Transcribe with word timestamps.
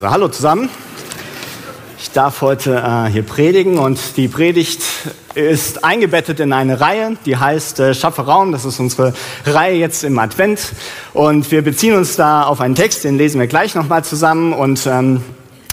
Hallo 0.00 0.28
zusammen. 0.28 0.70
Ich 1.98 2.12
darf 2.12 2.40
heute 2.40 2.76
äh, 2.76 3.10
hier 3.10 3.24
predigen 3.24 3.78
und 3.78 4.16
die 4.16 4.28
Predigt 4.28 4.80
ist 5.34 5.82
eingebettet 5.82 6.38
in 6.38 6.52
eine 6.52 6.80
Reihe, 6.80 7.16
die 7.26 7.36
heißt 7.36 7.80
äh, 7.80 7.94
Schaffe 7.94 8.22
Raum. 8.22 8.52
Das 8.52 8.64
ist 8.64 8.78
unsere 8.78 9.12
Reihe 9.44 9.74
jetzt 9.74 10.04
im 10.04 10.16
Advent 10.20 10.72
und 11.14 11.50
wir 11.50 11.62
beziehen 11.62 11.96
uns 11.96 12.14
da 12.14 12.44
auf 12.44 12.60
einen 12.60 12.76
Text, 12.76 13.02
den 13.02 13.18
lesen 13.18 13.40
wir 13.40 13.48
gleich 13.48 13.74
nochmal 13.74 14.04
zusammen 14.04 14.52
und 14.52 14.86
ähm, 14.86 15.20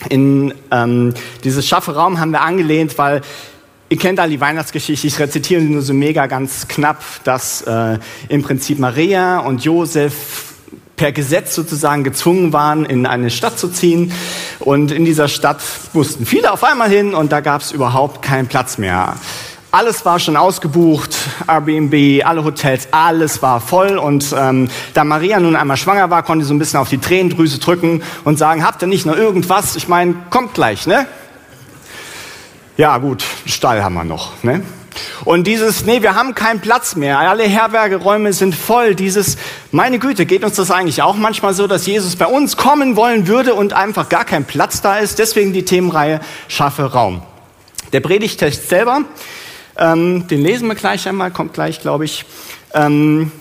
in 0.10 0.56
ähm, 0.72 1.14
dieses 1.44 1.68
Schaffe 1.68 1.94
Raum 1.94 2.20
haben 2.20 2.32
wir 2.32 2.42
angelehnt, 2.42 2.98
weil 2.98 3.22
Ihr 3.90 3.98
kennt 4.00 4.20
alle 4.20 4.32
die 4.32 4.42
Weihnachtsgeschichte, 4.42 5.06
ich 5.06 5.20
rezitiere 5.20 5.62
nur 5.62 5.84
so 5.84 5.94
mega 5.94 6.26
ganz 6.26 6.68
knapp, 6.68 7.04
dass 7.26 7.62
äh, 7.62 8.00
im 8.30 8.42
Prinzip 8.42 8.80
Maria 8.80 9.38
und 9.38 9.64
Josef 9.64 10.55
per 10.96 11.12
Gesetz 11.12 11.56
sozusagen 11.56 12.04
gezwungen 12.04 12.54
waren, 12.54 12.86
in 12.86 13.06
eine 13.06 13.30
Stadt 13.30 13.60
zu 13.60 13.70
ziehen. 13.70 14.12
Und 14.60 14.92
in 14.92 15.06
dieser 15.06 15.28
Stadt 15.28 15.62
mussten 15.94 16.26
viele 16.26 16.52
auf 16.52 16.64
einmal 16.64 16.90
hin 16.90 17.14
und 17.14 17.32
da 17.32 17.42
gab 17.42 17.62
es 17.62 17.72
überhaupt 17.72 18.22
keinen 18.22 18.48
Platz 18.48 18.78
mehr. 18.78 19.16
Alles 19.72 20.06
war 20.06 20.20
schon 20.20 20.38
ausgebucht, 20.38 21.14
Airbnb, 21.48 22.26
alle 22.26 22.46
Hotels, 22.46 22.88
alles 22.92 23.42
war 23.42 23.60
voll. 23.60 23.98
Und 23.98 24.34
ähm, 24.38 24.70
da 24.94 25.04
Maria 25.04 25.38
nun 25.42 25.58
einmal 25.58 25.76
schwanger 25.76 26.10
war, 26.10 26.24
konnte 26.24 26.46
sie 26.46 26.48
so 26.48 26.54
ein 26.54 26.60
bisschen 26.60 26.80
auf 26.80 26.88
die 26.88 26.98
Tränendrüse 26.98 27.60
drücken 27.60 28.02
und 28.24 28.38
sagen, 28.38 28.66
habt 28.66 28.82
ihr 28.82 28.88
nicht 28.88 29.06
noch 29.06 29.18
irgendwas? 29.18 29.76
Ich 29.76 29.90
meine, 29.90 30.16
kommt 30.30 30.54
gleich, 30.54 30.88
ne? 30.88 31.06
Ja 32.78 32.98
gut, 33.00 33.26
Stall 33.46 33.84
haben 33.84 33.96
wir 33.96 34.06
noch, 34.06 34.42
ne? 34.44 34.62
Und 35.26 35.46
dieses, 35.48 35.86
nee, 35.86 36.02
wir 36.02 36.16
haben 36.16 36.36
keinen 36.36 36.62
Platz 36.62 36.96
mehr, 36.96 37.20
alle 37.20 37.44
Herbergeräume 37.44 38.34
sind 38.34 38.56
voll, 38.56 38.96
dieses, 38.96 39.38
meine 39.72 40.00
Güte, 40.00 40.26
geht 40.26 40.44
uns 40.44 40.56
das 40.56 40.72
eigentlich 40.72 41.02
auch 41.02 41.16
manchmal 41.16 41.54
so, 41.54 41.68
dass 41.68 41.86
Jesus 41.86 42.16
bei 42.16 42.28
uns 42.28 42.58
kommen 42.58 42.96
wollen 42.96 43.28
würde 43.28 43.54
und 43.54 43.74
einfach 43.74 44.10
gar 44.10 44.26
kein 44.26 44.46
Platz 44.46 44.82
da 44.82 44.98
ist? 44.98 45.20
Deswegen 45.20 45.54
die 45.54 45.66
Themenreihe 45.66 46.20
Schaffe 46.48 46.84
Raum. 46.84 47.22
Der 47.94 48.00
Predigtext 48.00 48.70
selber, 48.70 49.02
ähm, 49.78 50.28
den 50.28 50.42
lesen 50.42 50.68
wir 50.68 50.76
gleich 50.76 51.08
einmal, 51.08 51.32
kommt 51.32 51.54
gleich, 51.54 51.82
glaube 51.82 52.06
ich. 52.06 52.26
Ähm, 52.74 53.32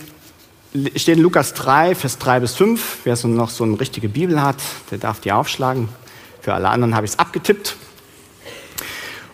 steht 0.96 1.16
in 1.16 1.22
Lukas 1.22 1.55
3, 1.55 1.94
Vers 1.94 2.18
3 2.18 2.41
bis 2.41 2.55
5. 2.56 2.98
Wer 3.05 3.16
so 3.16 3.28
noch 3.28 3.50
so 3.50 3.64
eine 3.64 3.78
richtige 3.78 4.08
Bibel 4.08 4.42
hat, 4.42 4.56
der 4.91 4.98
darf 4.98 5.20
die 5.20 5.33
aufschlagen. 5.33 5.89
Für 6.41 6.55
alle 6.55 6.68
anderen 6.68 6.94
habe 6.94 7.06
ich 7.06 7.12
es 7.12 7.18
abgetippt. 7.18 7.77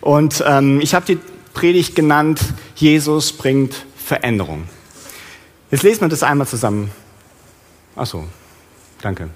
Und 0.01 0.43
ähm, 0.47 0.81
ich 0.81 0.93
habe 0.93 1.05
die 1.05 1.19
Predigt 1.53 1.95
genannt, 1.95 2.41
Jesus 2.75 3.33
bringt 3.33 3.85
Veränderung. 3.95 4.63
Jetzt 5.69 5.83
lesen 5.83 6.01
wir 6.01 6.09
das 6.09 6.23
einmal 6.23 6.47
zusammen. 6.47 6.91
Ach 7.95 8.05
so, 8.05 8.25
danke. 9.01 9.29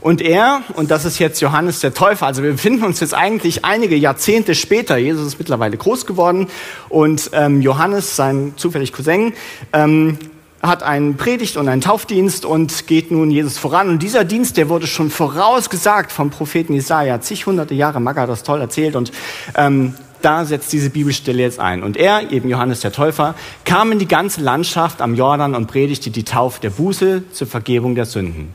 Und 0.00 0.20
er, 0.20 0.62
und 0.74 0.90
das 0.90 1.04
ist 1.04 1.18
jetzt 1.18 1.40
Johannes 1.40 1.80
der 1.80 1.94
Täufer, 1.94 2.26
also 2.26 2.42
wir 2.42 2.52
befinden 2.52 2.84
uns 2.84 3.00
jetzt 3.00 3.14
eigentlich 3.14 3.64
einige 3.64 3.96
Jahrzehnte 3.96 4.54
später, 4.54 4.96
Jesus 4.96 5.26
ist 5.26 5.38
mittlerweile 5.38 5.76
groß 5.76 6.06
geworden 6.06 6.48
und 6.88 7.30
ähm, 7.32 7.62
Johannes, 7.62 8.16
sein 8.16 8.54
zufällig 8.56 8.92
Cousin, 8.92 9.32
ähm, 9.72 10.18
hat 10.62 10.84
einen 10.84 11.16
Predigt 11.16 11.56
und 11.56 11.68
einen 11.68 11.80
Taufdienst 11.80 12.44
und 12.44 12.86
geht 12.86 13.10
nun 13.10 13.32
Jesus 13.32 13.58
voran. 13.58 13.88
Und 13.88 14.00
dieser 14.00 14.24
Dienst, 14.24 14.56
der 14.56 14.68
wurde 14.68 14.86
schon 14.86 15.10
vorausgesagt 15.10 16.12
vom 16.12 16.30
Propheten 16.30 16.74
Jesaja, 16.74 17.20
zig 17.20 17.46
hunderte 17.46 17.74
Jahre, 17.74 17.98
Maga 17.98 18.22
hat 18.22 18.28
das 18.28 18.44
toll 18.44 18.60
erzählt 18.60 18.94
und 18.94 19.10
ähm, 19.56 19.94
da 20.24 20.44
setzt 20.44 20.72
diese 20.72 20.90
Bibelstelle 20.90 21.42
jetzt 21.42 21.58
ein. 21.58 21.82
Und 21.82 21.96
er, 21.96 22.30
eben 22.30 22.48
Johannes 22.48 22.80
der 22.80 22.92
Täufer, 22.92 23.34
kam 23.64 23.92
in 23.92 23.98
die 23.98 24.08
ganze 24.08 24.40
Landschaft 24.40 25.02
am 25.02 25.14
Jordan 25.14 25.54
und 25.54 25.66
predigte 25.66 26.10
die 26.10 26.24
Taufe 26.24 26.60
der 26.60 26.70
Buße 26.70 27.24
zur 27.30 27.46
Vergebung 27.46 27.94
der 27.94 28.06
Sünden. 28.06 28.54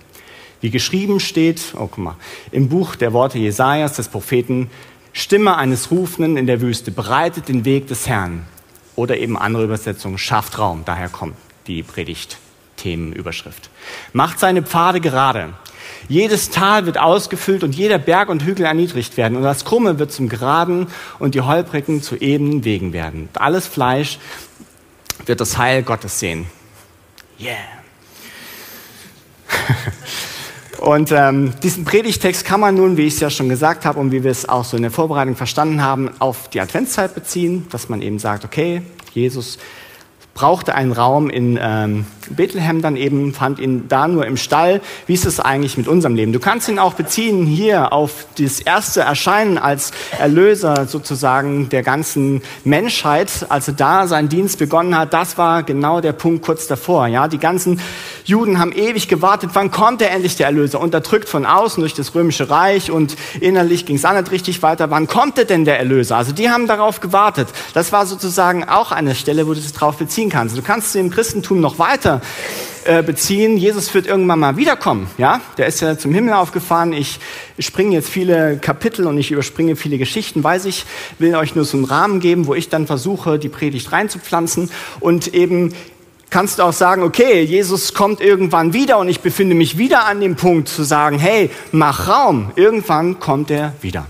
Wie 0.62 0.70
geschrieben 0.70 1.20
steht, 1.20 1.74
oh, 1.76 1.88
guck 1.88 1.98
mal, 1.98 2.16
im 2.52 2.70
Buch 2.70 2.96
der 2.96 3.14
Worte 3.14 3.38
Jesajas, 3.38 3.94
des 3.94 4.08
Propheten, 4.08 4.70
Stimme 5.14 5.58
eines 5.58 5.92
Rufenden 5.92 6.38
in 6.38 6.48
der 6.48 6.62
Wüste, 6.62 6.92
bereitet 6.92 7.48
den 7.48 7.66
Weg 7.66 7.88
des 7.88 8.08
Herrn. 8.08 8.46
Oder 8.96 9.18
eben 9.18 9.38
andere 9.38 9.64
Übersetzungen, 9.64 10.18
schafft 10.18 10.58
Raum. 10.58 10.84
Daher 10.86 11.10
kommt 11.10 11.36
die 11.68 11.84
Predigt-Themenüberschrift. 11.84 13.70
Macht 14.14 14.40
seine 14.40 14.64
Pfade 14.64 15.02
gerade. 15.02 15.54
Jedes 16.10 16.50
Tal 16.50 16.86
wird 16.86 16.98
ausgefüllt 16.98 17.64
und 17.64 17.76
jeder 17.76 17.98
Berg 17.98 18.30
und 18.30 18.44
Hügel 18.44 18.66
erniedrigt 18.66 19.18
werden. 19.18 19.36
Und 19.38 19.44
das 19.44 19.66
Krumme 19.66 20.00
wird 20.00 20.12
zum 20.12 20.30
Geraden 20.30 20.88
und 21.20 21.36
die 21.36 21.42
Holprigen 21.42 22.02
zu 22.02 22.16
ebenen 22.16 22.64
Wegen 22.64 22.94
werden. 22.94 23.30
Alles 23.34 23.68
Fleisch 23.68 24.20
wird 25.26 25.42
das 25.42 25.58
Heil 25.58 25.84
Gottes 25.84 26.20
sehen. 26.20 26.46
Yeah. 27.40 27.56
Und 30.80 31.12
ähm, 31.12 31.54
diesen 31.64 31.86
Predigtext 31.86 32.46
kann 32.46 32.60
man 32.60 32.76
nun, 32.76 32.98
wie 32.98 33.08
ich 33.08 33.16
es 33.16 33.20
ja 33.20 33.30
schon 33.32 33.50
gesagt 33.50 33.84
habe 33.84 34.00
und 34.00 34.12
wie 34.12 34.24
wir 34.24 34.30
es 34.30 34.48
auch 34.48 34.64
so 34.64 34.78
in 34.78 34.84
der 34.84 34.92
Vorbereitung 34.92 35.36
verstanden 35.36 35.82
haben, 35.82 36.12
auf 36.20 36.50
die 36.50 36.62
Adventszeit 36.62 37.16
beziehen, 37.16 37.66
dass 37.72 37.90
man 37.90 38.02
eben 38.04 38.20
sagt, 38.20 38.46
okay, 38.46 38.84
Jesus 39.14 39.58
brauchte 40.38 40.76
einen 40.76 40.92
Raum 40.92 41.32
in 41.32 41.58
ähm, 41.60 42.06
Bethlehem 42.30 42.84
dann 42.84 42.96
eben, 42.96 43.34
fand 43.34 43.58
ihn 43.58 43.88
da 43.88 44.08
nur 44.08 44.28
im 44.28 44.38
Stall. 44.38 44.82
Wie 45.08 45.16
ist 45.16 45.26
es 45.26 45.40
eigentlich 45.40 45.78
mit 45.78 45.88
unserem 45.88 46.14
Leben? 46.14 46.32
Du 46.32 46.40
kannst 46.40 46.70
ihn 46.70 46.78
auch 46.78 46.94
beziehen 46.94 47.48
hier 47.48 47.92
auf 47.92 48.28
das 48.38 48.60
erste 48.60 49.02
Erscheinen 49.02 49.58
als 49.58 49.92
Erlöser 50.20 50.86
sozusagen 50.86 51.70
der 51.70 51.82
ganzen 51.82 52.44
Menschheit, 52.64 53.48
als 53.50 53.68
er 53.68 53.74
da 53.74 54.06
seinen 54.06 54.30
Dienst 54.30 54.60
begonnen 54.60 54.96
hat. 54.96 55.12
Das 55.12 55.40
war 55.40 55.64
genau 55.64 56.02
der 56.02 56.14
Punkt 56.14 56.46
kurz 56.46 56.68
davor. 56.68 57.08
Ja, 57.08 57.28
die 57.28 57.40
ganzen 57.40 57.82
Juden 58.28 58.60
haben 58.60 58.72
ewig 58.72 59.08
gewartet. 59.08 59.52
Wann 59.54 59.72
kommt 59.72 60.02
er 60.02 60.12
endlich 60.12 60.36
der 60.36 60.46
Erlöser? 60.48 60.80
Unterdrückt 60.80 61.30
von 61.30 61.46
außen 61.46 61.82
durch 61.82 61.96
das 61.96 62.14
römische 62.14 62.50
Reich 62.50 62.92
und 62.92 63.16
innerlich 63.40 63.86
ging 63.86 63.96
es 63.96 64.06
auch 64.06 64.14
nicht 64.14 64.32
richtig 64.32 64.62
weiter. 64.62 64.92
Wann 64.92 65.08
kommt 65.08 65.38
denn 65.50 65.66
der 65.66 65.80
Erlöser? 65.80 66.18
Also 66.18 66.32
die 66.32 66.50
haben 66.50 66.68
darauf 66.68 67.00
gewartet. 67.00 67.48
Das 67.74 67.92
war 67.92 68.06
sozusagen 68.06 68.68
auch 68.68 68.92
eine 68.92 69.16
Stelle, 69.16 69.48
wo 69.48 69.54
du 69.54 69.62
dich 69.62 69.74
darauf 69.74 69.98
beziehen 69.98 70.28
beziehen 70.28 70.30
kannst. 70.30 70.58
Du 70.58 70.62
kannst 70.62 70.94
sie 70.94 71.00
im 71.00 71.10
Christentum 71.10 71.60
noch 71.60 71.80
weiter 71.80 72.22
äh, 72.86 73.04
beziehen. 73.04 73.58
Jesus 73.58 73.94
wird 73.94 74.08
irgendwann 74.08 74.40
mal 74.40 74.58
wiederkommen. 74.58 75.08
Ja, 75.18 75.42
der 75.58 75.68
ist 75.68 75.82
ja 75.82 75.98
zum 75.98 76.14
Himmel 76.14 76.34
aufgefahren. 76.34 76.94
Ich 76.94 77.20
springe 77.60 77.94
jetzt 77.94 78.10
viele 78.10 78.58
Kapitel 78.58 79.06
und 79.06 79.18
ich 79.18 79.32
überspringe 79.32 79.76
viele 79.76 79.98
Geschichten, 79.98 80.44
weiß 80.44 80.66
ich. 80.66 80.86
Will 81.20 81.36
euch 81.36 81.56
nur 81.56 81.66
so 81.66 81.78
einen 81.78 81.86
Rahmen 81.86 82.20
geben, 82.20 82.48
wo 82.48 82.56
ich 82.56 82.70
dann 82.70 82.88
versuche, 82.88 83.38
die 83.38 83.50
Predigt 83.50 83.92
reinzupflanzen 83.92 84.72
und 85.00 85.34
eben 85.34 85.74
kannst 86.30 86.60
du 86.60 86.64
auch 86.64 86.74
sagen, 86.74 87.04
okay, 87.04 87.42
Jesus 87.42 87.94
kommt 87.94 88.22
irgendwann 88.22 88.74
wieder 88.74 88.98
und 88.98 89.10
ich 89.10 89.22
befinde 89.22 89.56
mich 89.56 89.78
wieder 89.78 90.06
an 90.06 90.22
dem 90.22 90.36
Punkt 90.36 90.68
zu 90.68 90.84
sagen, 90.84 91.20
hey, 91.20 91.50
mach 91.72 92.08
Raum. 92.08 92.52
Irgendwann 92.56 93.20
kommt 93.20 93.52
er 93.52 93.74
wieder. 93.82 94.06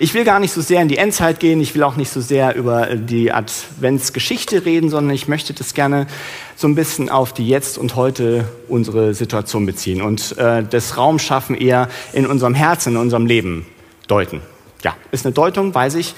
Ich 0.00 0.12
will 0.12 0.24
gar 0.24 0.40
nicht 0.40 0.52
so 0.52 0.60
sehr 0.60 0.82
in 0.82 0.88
die 0.88 0.96
Endzeit 0.96 1.38
gehen, 1.38 1.60
ich 1.60 1.76
will 1.76 1.84
auch 1.84 1.94
nicht 1.94 2.10
so 2.10 2.20
sehr 2.20 2.56
über 2.56 2.96
die 2.96 3.30
Adventsgeschichte 3.30 4.64
reden, 4.64 4.90
sondern 4.90 5.14
ich 5.14 5.28
möchte 5.28 5.54
das 5.54 5.72
gerne 5.72 6.08
so 6.56 6.66
ein 6.66 6.74
bisschen 6.74 7.10
auf 7.10 7.32
die 7.32 7.46
Jetzt 7.46 7.78
und 7.78 7.94
heute 7.94 8.44
unsere 8.66 9.14
Situation 9.14 9.66
beziehen 9.66 10.02
und 10.02 10.36
äh, 10.36 10.64
das 10.68 10.96
Raum 10.96 11.20
schaffen 11.20 11.54
eher 11.54 11.88
in 12.12 12.26
unserem 12.26 12.54
Herzen, 12.54 12.94
in 12.94 12.98
unserem 12.98 13.26
Leben 13.26 13.66
deuten. 14.08 14.40
Ja, 14.82 14.96
ist 15.12 15.26
eine 15.26 15.32
Deutung, 15.32 15.72
weiß 15.72 15.94
ich, 15.94 16.14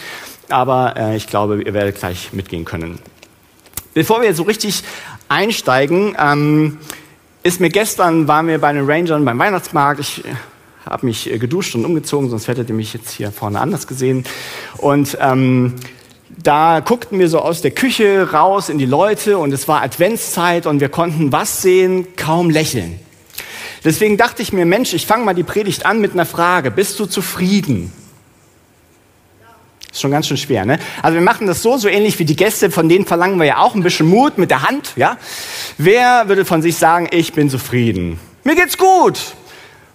aber 0.49 0.97
äh, 0.97 1.17
ich 1.17 1.27
glaube, 1.27 1.63
ihr 1.63 1.75
werdet 1.75 1.97
gleich 1.97 2.33
mitgehen 2.33 2.65
können. 2.65 2.99
Bevor 3.97 4.21
wir 4.21 4.35
so 4.35 4.43
richtig 4.43 4.83
einsteigen, 5.27 6.15
ähm, 6.21 6.77
ist 7.43 7.63
mir 7.63 7.71
gestern, 7.71 8.29
waren 8.29 8.47
wir 8.47 8.61
bei 8.61 8.71
den 8.75 8.85
Rangern 8.85 9.25
beim 9.25 9.39
Weihnachtsmarkt, 9.39 10.01
ich 10.01 10.23
habe 10.85 11.07
mich 11.07 11.33
äh, 11.33 11.39
geduscht 11.39 11.75
und 11.75 11.87
umgezogen, 11.87 12.29
sonst 12.29 12.47
hättet 12.47 12.69
ihr 12.69 12.75
mich 12.75 12.93
jetzt 12.93 13.09
hier 13.13 13.33
vorne 13.33 13.59
anders 13.59 13.87
gesehen. 13.87 14.25
Und 14.77 15.17
ähm, 15.19 15.77
da 16.29 16.81
guckten 16.81 17.19
wir 17.19 17.31
so 17.31 17.39
aus 17.39 17.63
der 17.63 17.71
Küche 17.71 18.33
raus 18.35 18.69
in 18.69 18.77
die 18.77 18.85
Leute 18.85 19.39
und 19.39 19.51
es 19.55 19.67
war 19.67 19.81
Adventszeit 19.81 20.67
und 20.67 20.81
wir 20.81 20.91
konnten 20.91 21.33
was 21.33 21.63
sehen? 21.63 22.07
Kaum 22.17 22.51
lächeln. 22.51 23.01
Deswegen 23.83 24.19
dachte 24.19 24.43
ich 24.43 24.53
mir, 24.53 24.67
Mensch, 24.67 24.93
ich 24.93 25.07
fange 25.07 25.25
mal 25.25 25.33
die 25.33 25.43
Predigt 25.43 25.87
an 25.87 26.03
mit 26.03 26.13
einer 26.13 26.27
Frage. 26.27 26.71
Bist 26.71 27.01
du 27.01 27.07
zufrieden? 27.07 27.91
Ist 29.97 30.03
schon 30.03 30.11
ganz 30.11 30.29
schön 30.29 30.37
schwer, 30.37 30.67
ne? 30.67 30.79
Also 31.01 31.15
wir 31.15 31.23
machen 31.23 31.47
das 31.47 31.63
so, 31.63 31.79
so 31.79 31.89
ähnlich 31.89 32.19
wie 32.19 32.27
die 32.27 32.37
Gäste, 32.37 32.71
von 32.71 32.87
denen 32.87 33.07
verlangen 33.07 33.39
wir 33.39 33.47
ja 33.47 33.59
auch 33.61 33.75
ein 33.75 33.83
bisschen 33.83 34.07
Mut 34.07 34.37
mit 34.37 34.51
der 34.51 34.61
Hand, 34.61 34.93
ja? 34.95 35.17
Wer 35.79 36.29
würde 36.29 36.45
von 36.45 36.61
sich 36.61 36.77
sagen, 36.77 37.09
ich 37.13 37.33
bin 37.33 37.49
zufrieden? 37.49 38.21
Mir 38.45 38.57
geht's 38.57 38.77
gut. 38.77 39.19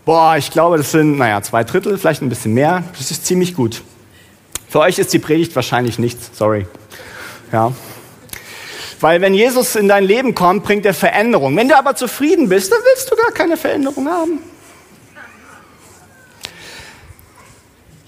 Boah, 0.03 0.37
ich 0.37 0.49
glaube, 0.49 0.77
das 0.77 0.89
sind, 0.89 1.19
naja, 1.19 1.43
zwei 1.43 1.63
Drittel, 1.63 1.99
vielleicht 1.99 2.23
ein 2.23 2.29
bisschen 2.29 2.55
mehr. 2.55 2.83
Das 2.97 3.11
ist 3.11 3.27
ziemlich 3.27 3.53
gut. 3.53 3.83
Für 4.67 4.79
euch 4.79 4.97
ist 4.97 5.13
die 5.13 5.19
Predigt 5.19 5.55
wahrscheinlich 5.55 5.99
nichts, 5.99 6.31
sorry. 6.35 6.65
Ja. 7.51 7.71
Weil 9.01 9.21
wenn 9.21 9.35
Jesus 9.35 9.75
in 9.75 9.87
dein 9.87 10.03
Leben 10.03 10.33
kommt, 10.33 10.63
bringt 10.63 10.83
er 10.87 10.95
Veränderung. 10.95 11.55
Wenn 11.55 11.69
du 11.69 11.77
aber 11.77 11.95
zufrieden 11.95 12.49
bist, 12.49 12.71
dann 12.71 12.79
willst 12.83 13.11
du 13.11 13.15
gar 13.15 13.31
keine 13.33 13.55
Veränderung 13.55 14.09
haben. 14.09 14.39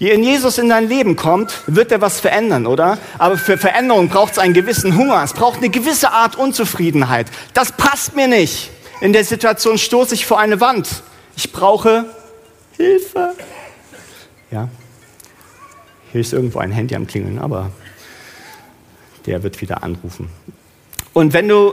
Wenn 0.04 0.22
Jesus 0.22 0.58
in 0.58 0.68
dein 0.68 0.86
Leben 0.86 1.16
kommt, 1.16 1.62
wird 1.66 1.90
er 1.90 2.02
was 2.02 2.20
verändern, 2.20 2.66
oder? 2.66 2.98
Aber 3.16 3.38
für 3.38 3.56
Veränderung 3.56 4.10
braucht 4.10 4.32
es 4.32 4.38
einen 4.38 4.52
gewissen 4.52 4.98
Hunger. 4.98 5.22
Es 5.22 5.32
braucht 5.32 5.58
eine 5.58 5.70
gewisse 5.70 6.10
Art 6.10 6.36
Unzufriedenheit. 6.36 7.28
Das 7.54 7.72
passt 7.72 8.14
mir 8.14 8.28
nicht. 8.28 8.70
In 9.00 9.14
der 9.14 9.24
Situation 9.24 9.78
stoße 9.78 10.14
ich 10.14 10.26
vor 10.26 10.38
eine 10.38 10.60
Wand. 10.60 11.02
Ich 11.36 11.52
brauche 11.52 12.04
Hilfe. 12.76 13.30
hier 16.12 16.20
ist 16.20 16.34
irgendwo 16.34 16.58
ein 16.58 16.70
Handy 16.70 16.94
am 16.94 17.06
Klingeln, 17.06 17.38
aber 17.38 17.70
der 19.24 19.42
wird 19.42 19.62
wieder 19.62 19.82
anrufen. 19.82 20.28
Und 21.14 21.32
wenn 21.32 21.48
du, 21.48 21.72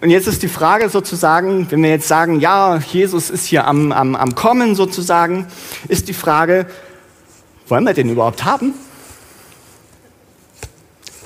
und 0.00 0.10
jetzt 0.10 0.26
ist 0.26 0.42
die 0.42 0.48
Frage 0.48 0.88
sozusagen, 0.88 1.70
wenn 1.70 1.80
wir 1.80 1.90
jetzt 1.90 2.08
sagen, 2.08 2.40
ja, 2.40 2.78
Jesus 2.78 3.30
ist 3.30 3.46
hier 3.46 3.66
am, 3.66 3.92
am, 3.92 4.16
am 4.16 4.34
Kommen 4.34 4.74
sozusagen, 4.74 5.46
ist 5.88 6.08
die 6.08 6.14
Frage, 6.14 6.66
wollen 7.68 7.84
wir 7.84 7.94
den 7.94 8.10
überhaupt 8.10 8.44
haben? 8.44 8.74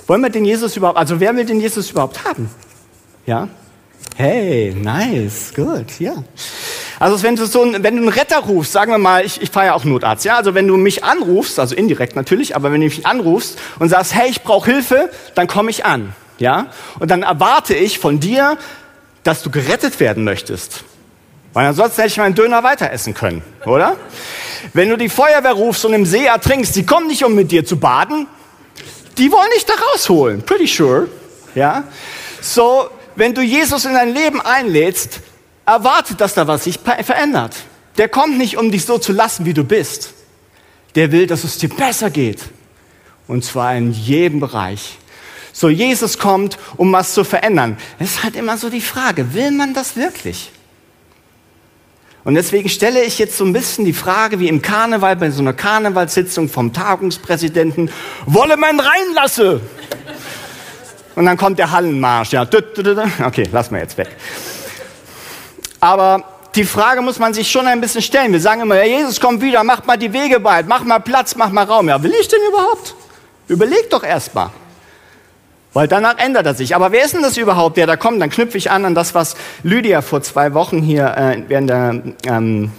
Wollen 0.07 0.23
wir 0.23 0.31
den 0.31 0.45
Jesus 0.45 0.77
überhaupt, 0.77 0.99
also 0.99 1.21
wer 1.21 1.37
will 1.37 1.45
den 1.45 1.61
Jesus 1.61 1.91
überhaupt 1.91 2.25
haben? 2.25 2.51
Ja? 3.27 3.49
Hey, 4.17 4.75
nice, 4.75 5.53
gut, 5.55 6.01
ja. 6.01 6.25
Also 6.99 7.23
wenn 7.23 7.37
du 7.37 7.47
so 7.47 7.63
ein, 7.63 7.83
wenn 7.83 7.97
du 7.97 8.03
einen 8.03 8.09
Retter 8.09 8.39
rufst, 8.41 8.73
sagen 8.73 8.93
wir 8.93 8.99
mal, 8.99 9.25
ich, 9.25 9.41
ich 9.41 9.51
fahre 9.51 9.67
ja 9.67 9.75
auch 9.75 9.85
Notarzt, 9.85 10.25
ja, 10.25 10.37
also 10.37 10.55
wenn 10.55 10.67
du 10.67 10.77
mich 10.77 11.05
anrufst, 11.05 11.59
also 11.59 11.75
indirekt 11.75 12.17
natürlich, 12.17 12.55
aber 12.55 12.73
wenn 12.73 12.81
du 12.81 12.87
mich 12.87 13.07
anrufst 13.07 13.59
und 13.79 13.89
sagst, 13.89 14.15
hey, 14.15 14.29
ich 14.29 14.43
brauche 14.43 14.71
Hilfe, 14.71 15.11
dann 15.35 15.47
komme 15.47 15.71
ich 15.71 15.87
an, 15.87 16.13
ja, 16.39 16.67
und 16.99 17.11
dann 17.11 17.23
erwarte 17.23 17.75
ich 17.75 17.99
von 17.99 18.21
dir, 18.21 18.59
dass 19.23 19.43
du 19.43 19.51
gerettet 19.51 20.01
werden 20.01 20.25
möchtest, 20.25 20.85
weil 21.53 21.67
ansonsten 21.67 22.03
hätte 22.03 22.13
ich 22.13 22.19
meinen 22.19 22.35
Döner 22.35 22.63
weiter 22.63 22.91
essen 22.91 23.15
können, 23.15 23.43
oder? 23.67 23.97
Wenn 24.73 24.89
du 24.89 24.97
die 24.97 25.09
Feuerwehr 25.09 25.53
rufst 25.53 25.85
und 25.85 25.95
im 25.95 26.07
See 26.07 26.25
ertrinkst, 26.25 26.77
die 26.77 26.87
kommen 26.87 27.09
nicht, 27.09 27.25
um 27.25 27.35
mit 27.35 27.51
dir 27.51 27.65
zu 27.65 27.79
baden, 27.79 28.27
die 29.19 29.31
wollen 29.33 29.51
dich 29.55 29.67
da 29.67 29.75
rausholen, 29.93 30.43
pretty 30.43 30.67
sure, 30.67 31.09
ja. 31.55 31.85
So, 32.41 32.89
wenn 33.17 33.35
du 33.35 33.43
Jesus 33.43 33.85
in 33.85 33.95
dein 33.95 34.15
Leben 34.15 34.41
einlädst, 34.41 35.21
erwartet, 35.67 36.21
dass 36.21 36.35
da 36.35 36.47
was 36.47 36.65
sich 36.65 36.79
verändert. 36.79 37.55
Der 37.99 38.09
kommt 38.09 38.39
nicht, 38.39 38.57
um 38.57 38.71
dich 38.71 38.85
so 38.85 38.99
zu 38.99 39.13
lassen, 39.13 39.45
wie 39.45 39.55
du 39.55 39.65
bist. 39.65 40.15
Der 40.95 41.13
will, 41.13 41.27
dass 41.27 41.45
es 41.45 41.59
dir 41.59 41.69
besser 41.69 42.11
geht. 42.11 42.41
Und 43.29 43.45
zwar 43.45 43.77
in 43.77 43.93
jedem 43.93 44.41
Bereich. 44.41 44.99
So, 45.53 45.69
Jesus 45.69 46.19
kommt, 46.19 46.59
um 46.77 46.93
was 46.93 47.13
zu 47.13 47.25
verändern. 47.25 47.77
Es 47.99 48.13
ist 48.13 48.25
halt 48.25 48.37
immer 48.37 48.57
so 48.57 48.71
die 48.71 48.81
Frage, 48.81 49.35
will 49.35 49.51
man 49.51 49.75
das 49.75 49.97
wirklich? 49.97 50.51
Und 52.23 52.35
deswegen 52.35 52.69
stelle 52.69 53.03
ich 53.03 53.19
jetzt 53.19 53.37
so 53.39 53.45
ein 53.45 53.53
bisschen 53.53 53.85
die 53.85 53.95
Frage, 53.95 54.41
wie 54.41 54.49
im 54.49 54.61
Karneval, 54.61 55.17
bei 55.17 55.31
so 55.31 55.41
einer 55.41 55.55
Karnevalssitzung 55.55 56.49
vom 56.49 56.73
Tagungspräsidenten, 56.73 57.91
wolle 58.27 58.57
man 58.57 58.79
reinlasse? 58.79 59.61
Und 61.17 61.25
dann 61.25 61.37
kommt 61.37 61.59
der 61.59 61.71
Hallenmarsch. 61.71 62.33
Ja, 62.33 62.47
okay, 63.25 63.49
lassen 63.51 63.75
wir 63.75 63.81
jetzt 63.81 63.97
weg. 63.97 64.09
Aber 65.81 66.25
die 66.55 66.65
Frage 66.65 67.01
muss 67.01 67.19
man 67.19 67.33
sich 67.33 67.51
schon 67.51 67.67
ein 67.67 67.81
bisschen 67.81 68.03
stellen. 68.03 68.33
Wir 68.33 68.41
sagen 68.41 68.61
immer, 68.61 68.77
ja, 68.77 68.85
Jesus 68.85 69.19
kommt 69.19 69.41
wieder, 69.41 69.65
macht 69.65 69.87
mal 69.87 69.97
die 69.97 70.13
Wege 70.13 70.41
bald, 70.41 70.69
mach 70.69 70.85
mal 70.85 70.99
Platz, 70.99 71.35
mach 71.37 71.51
mal 71.51 71.65
Raum. 71.65 71.89
Ja, 71.89 72.03
will 72.03 72.13
ich 72.21 72.29
denn 72.29 72.41
überhaupt? 72.49 72.95
Überleg 73.49 73.89
doch 73.91 74.03
erst 74.03 74.35
mal. 74.35 74.51
Weil 75.73 75.87
danach 75.87 76.19
ändert 76.19 76.47
er 76.47 76.55
sich. 76.55 76.75
Aber 76.75 76.91
wer 76.91 77.05
ist 77.05 77.15
denn 77.15 77.23
das 77.23 77.37
überhaupt, 77.37 77.77
der 77.77 77.87
da 77.87 77.97
kommt? 77.97 78.21
Dann 78.21 78.31
knüpfe 78.31 78.59
ich 78.59 78.71
an 78.71 78.85
an 78.85 78.95
das, 78.95 79.15
was 79.15 79.37
Lydia 79.63 80.03
vor 80.03 80.23
zwei 80.23 80.53
Wochen 80.55 80.83
hier 80.83 81.17
äh, 81.17 81.43
während 81.47 81.71
der 81.71 82.03
ähm, 82.27 82.73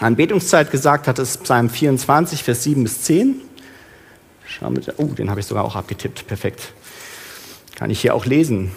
Anbetungszeit 0.00 0.70
gesagt 0.70 1.08
hat. 1.08 1.18
Das 1.18 1.30
ist 1.30 1.44
Psalm 1.44 1.70
24, 1.70 2.42
Vers 2.42 2.62
7 2.64 2.82
bis 2.82 3.02
10. 3.02 3.40
Schau 4.46 4.70
mit, 4.70 4.92
oh, 4.98 5.06
den 5.06 5.30
habe 5.30 5.40
ich 5.40 5.46
sogar 5.46 5.64
auch 5.64 5.76
abgetippt. 5.76 6.26
Perfekt. 6.26 6.72
Kann 7.74 7.90
ich 7.90 8.00
hier 8.00 8.14
auch 8.14 8.26
lesen. 8.26 8.72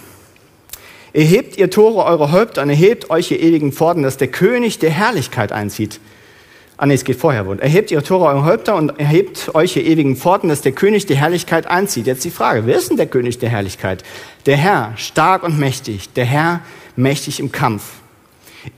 Erhebt 1.12 1.58
ihr 1.58 1.70
Tore 1.70 2.06
eure 2.06 2.32
Häupter 2.32 2.62
und 2.62 2.70
erhebt 2.70 3.10
euch 3.10 3.32
ihr 3.32 3.40
ewigen 3.40 3.74
Pforten, 3.74 4.04
dass 4.04 4.18
der 4.18 4.28
König 4.28 4.80
der 4.80 4.92
Herrlichkeit 4.92 5.52
einzieht. 5.52 6.00
Ah 6.82 6.86
nee, 6.86 6.94
es 6.94 7.04
geht 7.04 7.18
vorher. 7.18 7.46
Erhebt 7.60 7.92
ihr 7.92 8.02
Tore 8.02 8.28
eure 8.28 8.46
Häupter 8.46 8.78
und 8.78 8.98
erhebt 8.98 9.54
euch 9.54 9.76
ihr 9.76 9.86
ewigen 9.86 10.16
Pforten, 10.16 10.48
dass 10.48 10.62
der 10.62 10.72
König 10.72 11.06
der 11.08 11.18
Herrlichkeit 11.18 11.68
einzieht. 11.68 12.08
Jetzt 12.08 12.24
die 12.24 12.30
Frage, 12.30 12.66
wer 12.66 12.78
ist 12.78 12.90
denn 12.90 12.96
der 12.96 13.08
König 13.08 13.38
der 13.38 13.50
Herrlichkeit? 13.50 14.06
Der 14.46 14.56
Herr, 14.56 14.94
stark 14.96 15.44
und 15.44 15.60
mächtig, 15.60 16.14
der 16.14 16.24
Herr, 16.24 16.62
mächtig 16.96 17.42
im 17.42 17.52
Kampf. 17.52 17.84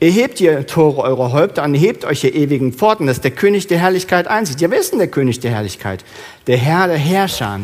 Erhebt 0.00 0.40
ihr 0.40 0.66
Tore 0.66 1.02
eure 1.02 1.30
Häupter 1.30 1.62
und 1.62 1.74
erhebt 1.74 2.04
euch 2.04 2.24
ihr 2.24 2.34
ewigen 2.34 2.72
Pforten, 2.72 3.06
dass 3.06 3.20
der 3.20 3.30
König 3.30 3.68
der 3.68 3.78
Herrlichkeit 3.78 4.26
einzieht. 4.26 4.60
Ja, 4.60 4.68
wer 4.68 4.80
ist 4.80 4.90
denn 4.90 4.98
der 4.98 5.06
König 5.06 5.38
der 5.38 5.52
Herrlichkeit? 5.52 6.04
Der 6.48 6.56
Herr 6.56 6.88
der 6.88 6.98
Herrscher, 6.98 7.60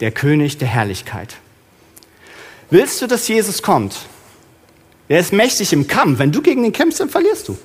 der 0.00 0.10
König 0.10 0.56
der 0.56 0.68
Herrlichkeit. 0.68 1.36
Willst 2.70 3.02
du, 3.02 3.06
dass 3.06 3.28
Jesus 3.28 3.60
kommt? 3.60 4.06
Er 5.06 5.20
ist 5.20 5.34
mächtig 5.34 5.74
im 5.74 5.86
Kampf. 5.86 6.18
Wenn 6.18 6.32
du 6.32 6.40
gegen 6.40 6.64
ihn 6.64 6.72
kämpfst, 6.72 7.00
dann 7.00 7.10
verlierst 7.10 7.48
du. 7.48 7.58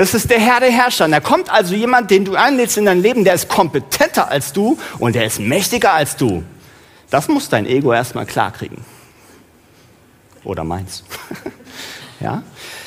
Das 0.00 0.14
ist 0.14 0.30
der 0.30 0.40
Herr 0.40 0.60
der 0.60 0.70
Herrscher. 0.70 1.06
Da 1.08 1.20
kommt 1.20 1.50
also 1.50 1.74
jemand, 1.74 2.10
den 2.10 2.24
du 2.24 2.34
einlädst 2.34 2.78
in 2.78 2.86
dein 2.86 3.02
Leben, 3.02 3.22
der 3.22 3.34
ist 3.34 3.50
kompetenter 3.50 4.30
als 4.30 4.54
du 4.54 4.78
und 4.98 5.14
der 5.14 5.26
ist 5.26 5.38
mächtiger 5.38 5.92
als 5.92 6.16
du. 6.16 6.42
Das 7.10 7.28
muss 7.28 7.50
dein 7.50 7.66
Ego 7.66 7.92
erstmal 7.92 8.24
klarkriegen. 8.24 8.78
Oder 10.42 10.64
meins. 10.64 11.04
ja? 12.20 12.42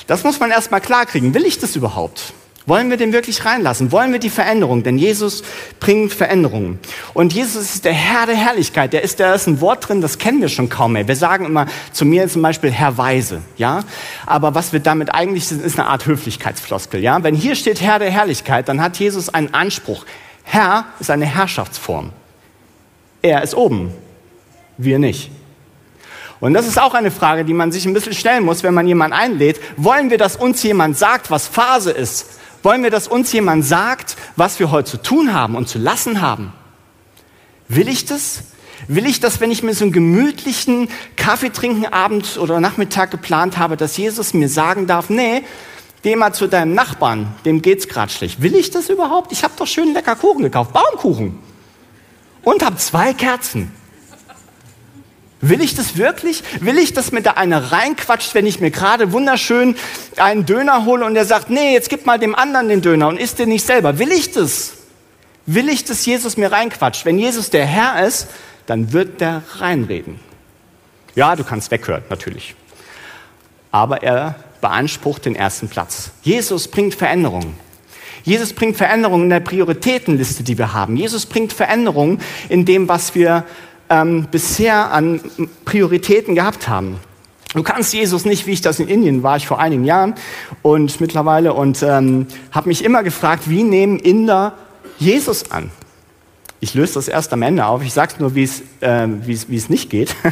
Das 0.07 0.24
muss 0.24 0.39
man 0.39 0.50
erstmal 0.50 0.81
klarkriegen. 0.81 1.36
Will 1.36 1.45
ich 1.45 1.60
das 1.60 1.75
überhaupt? 1.75 2.33
Wollen 2.65 2.89
wir 2.89 2.95
den 2.95 3.12
wirklich 3.12 3.44
reinlassen? 3.44 3.92
Wollen 3.92 4.13
wir 4.13 4.19
die 4.19 4.30
Veränderung? 4.30 4.83
Denn 4.83 4.98
Jesus 4.98 5.44
bringt 5.81 6.13
Veränderungen. 6.13 6.80
Und 7.13 7.33
Jesus 7.33 7.75
ist 7.75 7.86
der 7.86 7.94
Herr 7.94 8.25
der 8.25 8.38
Herrlichkeit. 8.38 8.94
Der 8.94 9.01
ist, 9.01 9.19
da 9.19 9.33
ist 9.33 9.48
ein 9.48 9.60
Wort 9.60 9.89
drin, 9.89 10.00
das 10.00 10.18
kennen 10.18 10.39
wir 10.39 10.48
schon 10.48 10.69
kaum 10.69 10.94
mehr. 10.94 11.07
Wir 11.07 11.18
sagen 11.18 11.45
immer 11.45 11.65
zu 11.92 12.06
mir 12.06 12.30
zum 12.30 12.42
Beispiel 12.42 12.71
Herr 12.71 12.98
Weise, 12.98 13.42
ja. 13.57 13.83
Aber 14.25 14.56
was 14.56 14.71
wir 14.71 14.80
damit 14.80 15.13
eigentlich 15.13 15.48
sind, 15.48 15.62
ist 15.62 15.77
eine 15.77 15.89
Art 15.89 16.06
Höflichkeitsfloskel, 16.06 17.01
ja. 17.01 17.21
Wenn 17.21 17.36
hier 17.36 17.56
steht 17.56 17.81
Herr 17.81 18.00
der 18.00 18.12
Herrlichkeit, 18.12 18.69
dann 18.69 18.81
hat 18.81 18.98
Jesus 18.98 19.27
einen 19.27 19.54
Anspruch. 19.54 20.06
Herr 20.44 20.86
ist 21.01 21.12
eine 21.12 21.25
Herrschaftsform. 21.25 22.12
Er 23.21 23.44
ist 23.44 23.56
oben, 23.56 23.92
wir 24.77 25.00
nicht. 25.00 25.31
Und 26.39 26.54
das 26.54 26.68
ist 26.68 26.80
auch 26.80 26.94
eine 26.94 27.12
Frage, 27.12 27.45
die 27.45 27.54
man 27.54 27.71
sich 27.71 27.86
ein 27.86 27.94
bisschen 27.94 28.13
stellen 28.13 28.44
muss, 28.44 28.63
wenn 28.63 28.74
man 28.74 28.88
jemanden 28.88 29.13
einlädt. 29.13 29.59
Wollen 29.77 30.09
wir, 30.09 30.18
dass 30.18 30.36
uns 30.36 30.63
jemand 30.63 30.98
sagt, 30.98 31.31
was 31.31 31.48
Phase 31.48 31.92
ist? 31.92 32.39
Wollen 32.63 32.81
wir, 32.81 32.89
dass 32.89 33.10
uns 33.10 33.31
jemand 33.33 33.65
sagt, 33.65 34.15
was 34.38 34.57
wir 34.60 34.71
heute 34.71 34.89
zu 34.89 35.01
tun 35.01 35.33
haben 35.33 35.56
und 35.56 35.68
zu 35.68 35.77
lassen 35.77 36.21
haben? 36.21 36.54
Will 37.68 37.89
ich 37.89 38.06
das? 38.06 38.44
Will 38.88 39.06
ich 39.06 39.19
das, 39.19 39.39
wenn 39.39 39.51
ich 39.51 39.63
mir 39.63 39.74
so 39.74 39.86
einen 39.86 39.94
gemütlichen 39.94 40.89
Kaffee 41.15 41.50
trinken 41.50 41.86
Abend 41.86 42.38
oder 42.38 42.60
Nachmittag 42.60 43.12
geplant 43.12 43.57
habe, 43.57 43.77
dass 43.77 43.98
Jesus 43.98 44.33
mir 44.33 44.50
sagen 44.50 44.88
darf, 44.88 45.10
nee, 45.10 45.44
geh 46.04 46.15
mal 46.15 46.33
zu 46.33 46.48
deinem 46.48 46.74
Nachbarn, 46.74 47.33
dem 47.45 47.62
geht's 47.62 47.88
gerade 47.88 48.12
schlecht. 48.12 48.42
Will 48.42 48.56
ich 48.56 48.71
das 48.71 48.89
überhaupt? 48.89 49.31
Ich 49.31 49.44
habe 49.44 49.54
doch 49.57 49.68
schön 49.68 49.94
lecker 49.94 50.16
Kuchen 50.16 50.44
gekauft, 50.44 50.73
Baumkuchen. 50.73 51.40
Und 52.44 52.64
habe 52.64 52.76
zwei 52.78 53.14
Kerzen. 53.14 53.71
Will 55.45 55.59
ich 55.59 55.76
das 55.76 55.97
wirklich? 55.97 56.42
Will 56.62 56.78
ich, 56.78 56.94
dass 56.94 57.12
mir 57.12 57.21
da 57.21 57.31
einer 57.31 57.73
reinquatscht, 57.73 58.33
wenn 58.33 58.45
ich 58.45 58.62
mir 58.62 58.71
gerade 58.71 59.12
wunderschön 59.12 59.76
einen 60.16 60.45
Döner 60.45 60.85
hole 60.85 61.06
und 61.06 61.16
der 61.16 61.26
sagt, 61.26 61.50
nee, 61.50 61.73
jetzt 61.73 61.90
gib 61.90 62.06
mal 62.06 62.18
dem 62.18 62.33
anderen 62.33 62.69
den 62.69 62.81
Döner 62.81 63.09
und 63.09 63.19
isst 63.19 63.40
den 63.40 63.50
nicht 63.50 63.66
selber. 63.66 64.00
Will 64.00 64.14
ich 64.14 64.31
das? 64.31 64.71
Will 65.45 65.68
ich, 65.68 65.83
dass 65.83 66.06
Jesus 66.06 66.38
mir 66.38 66.50
reinquatscht? 66.50 67.04
Wenn 67.04 67.19
Jesus 67.19 67.50
der 67.50 67.66
Herr 67.66 68.07
ist, 68.07 68.28
dann 68.68 68.94
wird 68.94 69.19
der 69.19 69.44
reinreden. 69.57 70.18
Ja, 71.14 71.35
du 71.35 71.44
kannst 71.44 71.71
weghören, 71.71 72.04
natürlich. 72.09 72.56
Aber 73.69 74.02
er 74.02 74.35
beansprucht 74.62 75.26
den 75.26 75.35
ersten 75.35 75.68
Platz. 75.68 76.12
Jesus 76.21 76.69
bringt 76.69 76.95
Veränderungen. 76.95 77.57
Jesus 78.23 78.54
bringt 78.54 78.78
Veränderungen 78.78 79.26
in 79.26 79.30
der 79.30 79.42
Prioritätenliste, 79.42 80.44
die 80.44 80.57
wir 80.57 80.71
haben. 80.71 80.95
Jesus 80.95 81.26
bringt 81.26 81.52
Veränderungen 81.52 82.21
in 82.47 82.64
dem, 82.64 82.88
was 82.88 83.14
wir 83.14 83.44
ähm, 83.94 84.28
bisher 84.31 84.92
an 84.92 85.21
Prioritäten 85.66 86.35
gehabt 86.35 86.68
haben. 86.68 87.00
Du 87.54 87.62
kannst 87.62 87.94
Jesus 87.94 88.26
nicht, 88.26 88.47
wie 88.47 88.52
ich 88.52 88.62
das 88.62 88.80
in 88.80 88.88
Indien 88.88 89.21
war, 89.21 89.38
ich 89.38 89.45
vor 89.45 89.59
einigen 89.59 89.83
Jahren 89.83 90.16
und 90.64 91.00
mittlerweile 91.00 91.54
und 91.54 91.83
ähm, 91.83 92.26
habe 92.52 92.69
mich 92.69 92.83
immer 92.83 93.04
gefragt, 93.04 93.44
wie 93.47 93.62
nehmen 93.62 94.00
Inder 94.00 94.54
Jesus 94.97 95.52
an? 95.52 95.69
Ich 96.59 96.73
löse 96.73 96.95
das 96.95 97.07
erst 97.07 97.31
am 97.33 97.42
Ende 97.44 97.66
auf. 97.66 97.83
Ich 97.83 97.94
sage 97.94 98.16
nur, 98.19 98.33
wie 98.35 98.50
äh, 98.80 99.07
es 99.28 99.69
nicht 99.69 99.90
geht. 99.90 100.16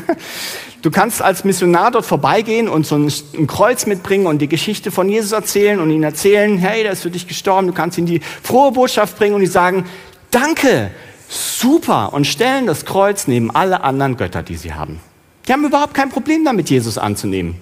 Du 0.82 0.89
kannst 0.89 1.22
als 1.22 1.44
Missionar 1.44 1.91
dort 1.91 2.08
vorbeigehen 2.08 2.68
und 2.68 2.88
so 2.88 2.96
ein, 2.96 3.13
ein, 3.38 3.46
Kreuz 3.46 3.86
mitbringen 3.86 4.25
und 4.25 4.39
die 4.39 4.48
Geschichte 4.48 4.89
von 4.89 5.08
Jesus 5.10 5.32
erzählen 5.32 5.80
und 5.80 5.91
ihnen 5.91 6.01
erzählen, 6.01 6.58
hey, 6.58 6.82
der 6.82 6.94
ist 6.94 7.03
für 7.03 7.12
dich 7.12 7.27
gestorben. 7.27 7.68
Du 7.68 7.74
kannst 7.74 8.00
ihnen 8.00 8.08
die 8.08 8.20
frohe 8.41 8.72
Botschaft 8.72 9.15
bringen 9.20 9.36
und 9.36 9.41
die 9.41 9.46
sagen, 9.48 9.86
danke, 10.32 10.89
super 11.31 12.13
und 12.13 12.27
stellen 12.27 12.67
das 12.67 12.85
Kreuz 12.85 13.27
neben 13.27 13.51
alle 13.51 13.83
anderen 13.83 14.17
Götter, 14.17 14.43
die 14.43 14.55
sie 14.55 14.73
haben. 14.73 15.00
Die 15.47 15.53
haben 15.53 15.65
überhaupt 15.65 15.93
kein 15.93 16.09
Problem 16.09 16.43
damit, 16.45 16.69
Jesus 16.69 16.97
anzunehmen. 16.97 17.55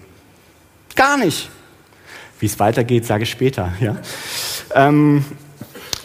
Gar 0.96 1.18
nicht. 1.18 1.50
Wie 2.40 2.46
es 2.46 2.60
weitergeht, 2.60 3.06
sage 3.06 3.24
ich 3.24 3.30
später. 3.30 3.74
Ja. 3.80 3.98
Ähm, 4.74 5.24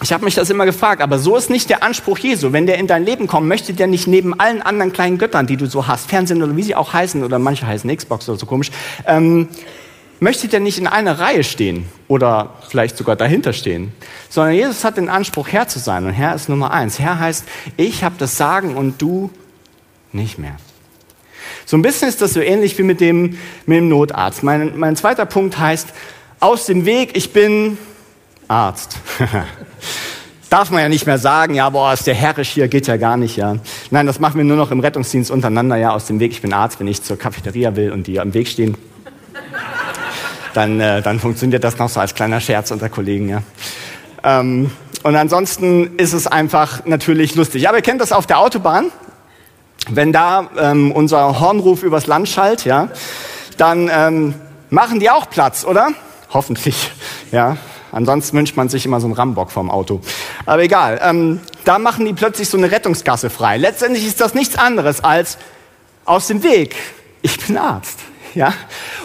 ich 0.02 0.12
habe 0.12 0.24
mich 0.24 0.34
das 0.34 0.50
immer 0.50 0.66
gefragt, 0.66 1.00
aber 1.00 1.18
so 1.18 1.36
ist 1.36 1.48
nicht 1.48 1.70
der 1.70 1.82
Anspruch 1.82 2.18
Jesu. 2.18 2.52
Wenn 2.52 2.66
der 2.66 2.78
in 2.78 2.86
dein 2.86 3.04
Leben 3.04 3.26
kommt, 3.26 3.48
möchte 3.48 3.72
der 3.72 3.86
nicht 3.86 4.06
neben 4.06 4.38
allen 4.38 4.60
anderen 4.60 4.92
kleinen 4.92 5.18
Göttern, 5.18 5.46
die 5.46 5.56
du 5.56 5.66
so 5.66 5.86
hast, 5.86 6.10
Fernsehen 6.10 6.42
oder 6.42 6.56
wie 6.56 6.62
sie 6.62 6.74
auch 6.74 6.92
heißen, 6.92 7.24
oder 7.24 7.38
manche 7.38 7.66
heißen 7.66 7.94
Xbox 7.96 8.28
oder 8.28 8.38
so 8.38 8.46
komisch, 8.46 8.70
ähm, 9.06 9.48
möchte 10.20 10.48
der 10.48 10.60
nicht 10.60 10.78
in 10.78 10.86
einer 10.86 11.18
Reihe 11.18 11.44
stehen 11.44 11.86
oder 12.08 12.54
vielleicht 12.68 12.96
sogar 12.96 13.16
dahinter 13.16 13.52
stehen, 13.52 13.92
sondern 14.28 14.54
Jesus 14.54 14.84
hat 14.84 14.96
den 14.96 15.08
Anspruch, 15.08 15.48
Herr 15.48 15.68
zu 15.68 15.78
sein. 15.78 16.04
Und 16.06 16.12
Herr 16.12 16.34
ist 16.34 16.48
Nummer 16.48 16.72
eins. 16.72 16.98
Herr 16.98 17.18
heißt, 17.18 17.44
ich 17.76 18.04
habe 18.04 18.14
das 18.18 18.36
Sagen 18.36 18.76
und 18.76 19.00
du 19.00 19.30
nicht 20.12 20.38
mehr. 20.38 20.56
So 21.66 21.76
ein 21.76 21.82
bisschen 21.82 22.08
ist 22.08 22.20
das 22.20 22.34
so 22.34 22.40
ähnlich 22.40 22.78
wie 22.78 22.82
mit 22.82 23.00
dem, 23.00 23.38
mit 23.66 23.78
dem 23.78 23.88
Notarzt. 23.88 24.42
Mein, 24.42 24.78
mein 24.78 24.96
zweiter 24.96 25.26
Punkt 25.26 25.58
heißt, 25.58 25.88
aus 26.40 26.66
dem 26.66 26.84
Weg, 26.84 27.16
ich 27.16 27.32
bin 27.32 27.78
Arzt. 28.48 28.98
Darf 30.50 30.70
man 30.70 30.82
ja 30.82 30.88
nicht 30.88 31.06
mehr 31.06 31.18
sagen, 31.18 31.54
ja, 31.54 31.68
boah, 31.70 31.92
ist 31.92 32.06
der 32.06 32.14
herrisch 32.14 32.50
hier, 32.50 32.68
geht 32.68 32.86
ja 32.86 32.96
gar 32.96 33.16
nicht, 33.16 33.36
ja. 33.36 33.56
Nein, 33.90 34.06
das 34.06 34.20
machen 34.20 34.36
wir 34.36 34.44
nur 34.44 34.56
noch 34.56 34.70
im 34.70 34.80
Rettungsdienst 34.80 35.30
untereinander, 35.30 35.76
ja, 35.76 35.90
aus 35.90 36.06
dem 36.06 36.20
Weg, 36.20 36.32
ich 36.32 36.42
bin 36.42 36.52
Arzt, 36.52 36.78
wenn 36.78 36.86
ich 36.86 37.02
zur 37.02 37.18
Cafeteria 37.18 37.74
will 37.76 37.90
und 37.90 38.06
die 38.06 38.20
am 38.20 38.34
Weg 38.34 38.46
stehen. 38.46 38.76
Dann, 40.54 40.80
äh, 40.80 41.02
dann 41.02 41.20
funktioniert 41.20 41.62
das 41.64 41.78
noch 41.78 41.90
so 41.90 42.00
als 42.00 42.14
kleiner 42.14 42.40
Scherz 42.40 42.70
unter 42.70 42.88
Kollegen, 42.88 43.28
ja. 43.28 43.42
Ähm, 44.22 44.70
und 45.02 45.16
ansonsten 45.16 45.98
ist 45.98 46.14
es 46.14 46.26
einfach 46.26 46.86
natürlich 46.86 47.34
lustig. 47.34 47.68
Aber 47.68 47.76
ihr 47.76 47.82
kennt 47.82 48.00
das 48.00 48.12
auf 48.12 48.26
der 48.26 48.38
Autobahn. 48.38 48.90
Wenn 49.90 50.12
da 50.12 50.48
ähm, 50.58 50.92
unser 50.92 51.40
Hornruf 51.40 51.82
übers 51.82 52.06
Land 52.06 52.28
schallt, 52.28 52.64
ja, 52.64 52.88
dann 53.58 53.90
ähm, 53.92 54.34
machen 54.70 55.00
die 55.00 55.10
auch 55.10 55.28
Platz, 55.28 55.64
oder? 55.66 55.90
Hoffentlich, 56.32 56.90
ja. 57.32 57.58
Ansonsten 57.92 58.36
wünscht 58.36 58.56
man 58.56 58.68
sich 58.68 58.86
immer 58.86 59.00
so 59.00 59.06
einen 59.06 59.14
Rambock 59.14 59.52
vom 59.52 59.70
Auto. 59.70 60.00
Aber 60.46 60.62
egal. 60.62 61.00
Ähm, 61.02 61.40
da 61.64 61.78
machen 61.78 62.06
die 62.06 62.12
plötzlich 62.12 62.48
so 62.48 62.56
eine 62.56 62.70
Rettungsgasse 62.70 63.30
frei. 63.30 63.56
Letztendlich 63.56 64.06
ist 64.06 64.20
das 64.20 64.34
nichts 64.34 64.56
anderes 64.56 65.04
als 65.04 65.38
aus 66.04 66.26
dem 66.26 66.42
Weg. 66.42 66.74
Ich 67.22 67.38
bin 67.38 67.56
Arzt. 67.56 68.00
Ja? 68.34 68.52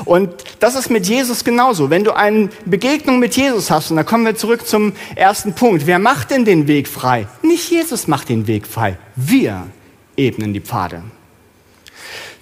Und 0.05 0.29
das 0.59 0.75
ist 0.75 0.89
mit 0.89 1.07
Jesus 1.07 1.43
genauso. 1.43 1.89
Wenn 1.89 2.03
du 2.03 2.15
eine 2.15 2.50
Begegnung 2.65 3.19
mit 3.19 3.36
Jesus 3.36 3.69
hast, 3.69 3.91
und 3.91 3.98
da 3.98 4.03
kommen 4.03 4.25
wir 4.25 4.36
zurück 4.36 4.67
zum 4.67 4.93
ersten 5.15 5.53
Punkt. 5.53 5.86
Wer 5.86 6.00
macht 6.00 6.31
denn 6.31 6.45
den 6.45 6.67
Weg 6.67 6.88
frei? 6.88 7.27
Nicht 7.41 7.69
Jesus 7.69 8.07
macht 8.07 8.29
den 8.29 8.48
Weg 8.48 8.67
frei. 8.67 8.98
Wir 9.15 9.67
ebnen 10.15 10.53
die 10.53 10.62
Pfade. 10.62 11.03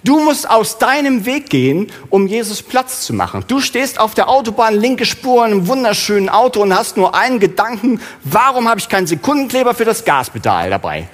Du 0.04 0.20
musst 0.20 0.48
aus 0.48 0.78
deinem 0.78 1.26
Weg 1.26 1.50
gehen, 1.50 1.90
um 2.08 2.28
Jesus 2.28 2.62
Platz 2.62 3.02
zu 3.02 3.12
machen. 3.12 3.44
Du 3.48 3.60
stehst 3.60 3.98
auf 3.98 4.14
der 4.14 4.28
Autobahn, 4.28 4.74
linke 4.74 5.04
Spur, 5.04 5.44
in 5.44 5.52
einem 5.52 5.66
wunderschönen 5.66 6.28
Auto 6.28 6.62
und 6.62 6.74
hast 6.74 6.96
nur 6.96 7.16
einen 7.16 7.40
Gedanken, 7.40 8.00
warum 8.22 8.68
habe 8.68 8.78
ich 8.78 8.88
keinen 8.88 9.08
Sekundenkleber 9.08 9.74
für 9.74 9.84
das 9.84 10.04
Gaspedal 10.04 10.70
dabei? 10.70 11.08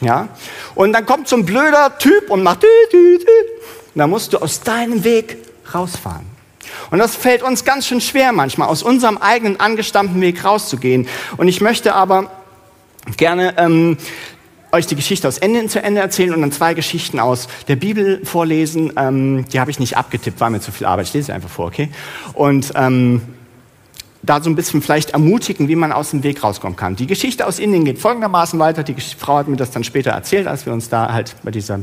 Ja? 0.00 0.28
Und 0.74 0.92
dann 0.92 1.06
kommt 1.06 1.28
so 1.28 1.36
ein 1.36 1.46
blöder 1.46 1.98
Typ 1.98 2.30
und 2.30 2.42
macht, 2.42 2.64
da 3.98 4.06
musst 4.06 4.32
du 4.32 4.38
aus 4.38 4.60
deinem 4.60 5.04
Weg 5.04 5.38
rausfahren. 5.74 6.26
Und 6.90 6.98
das 6.98 7.16
fällt 7.16 7.42
uns 7.42 7.64
ganz 7.64 7.86
schön 7.86 8.00
schwer 8.00 8.32
manchmal, 8.32 8.68
aus 8.68 8.82
unserem 8.82 9.18
eigenen 9.18 9.58
angestammten 9.60 10.20
Weg 10.20 10.44
rauszugehen. 10.44 11.08
Und 11.36 11.48
ich 11.48 11.60
möchte 11.60 11.94
aber 11.94 12.30
gerne 13.16 13.54
ähm, 13.58 13.96
euch 14.72 14.86
die 14.86 14.96
Geschichte 14.96 15.26
aus 15.28 15.38
Ende 15.38 15.66
zu 15.68 15.82
Ende 15.82 16.00
erzählen 16.00 16.34
und 16.34 16.40
dann 16.40 16.52
zwei 16.52 16.74
Geschichten 16.74 17.18
aus 17.20 17.48
der 17.68 17.76
Bibel 17.76 18.24
vorlesen. 18.24 18.92
Ähm, 18.96 19.46
die 19.52 19.60
habe 19.60 19.70
ich 19.70 19.78
nicht 19.78 19.96
abgetippt, 19.96 20.40
war 20.40 20.50
mir 20.50 20.60
zu 20.60 20.72
viel 20.72 20.86
Arbeit. 20.86 21.06
Ich 21.06 21.14
lese 21.14 21.26
sie 21.26 21.32
einfach 21.32 21.48
vor, 21.48 21.66
okay? 21.66 21.88
Und 22.34 22.72
ähm, 22.74 23.22
da 24.22 24.42
so 24.42 24.50
ein 24.50 24.56
bisschen 24.56 24.82
vielleicht 24.82 25.10
ermutigen, 25.10 25.68
wie 25.68 25.76
man 25.76 25.92
aus 25.92 26.10
dem 26.10 26.22
Weg 26.24 26.42
rauskommen 26.42 26.76
kann. 26.76 26.96
Die 26.96 27.06
Geschichte 27.06 27.46
aus 27.46 27.58
Indien 27.58 27.84
geht 27.84 27.98
folgendermaßen 27.98 28.58
weiter. 28.58 28.82
Die 28.82 28.94
Frau 28.94 29.36
hat 29.36 29.48
mir 29.48 29.56
das 29.56 29.70
dann 29.70 29.84
später 29.84 30.10
erzählt, 30.10 30.48
als 30.48 30.66
wir 30.66 30.72
uns 30.72 30.88
da 30.88 31.12
halt 31.12 31.36
bei 31.44 31.52
dieser 31.52 31.80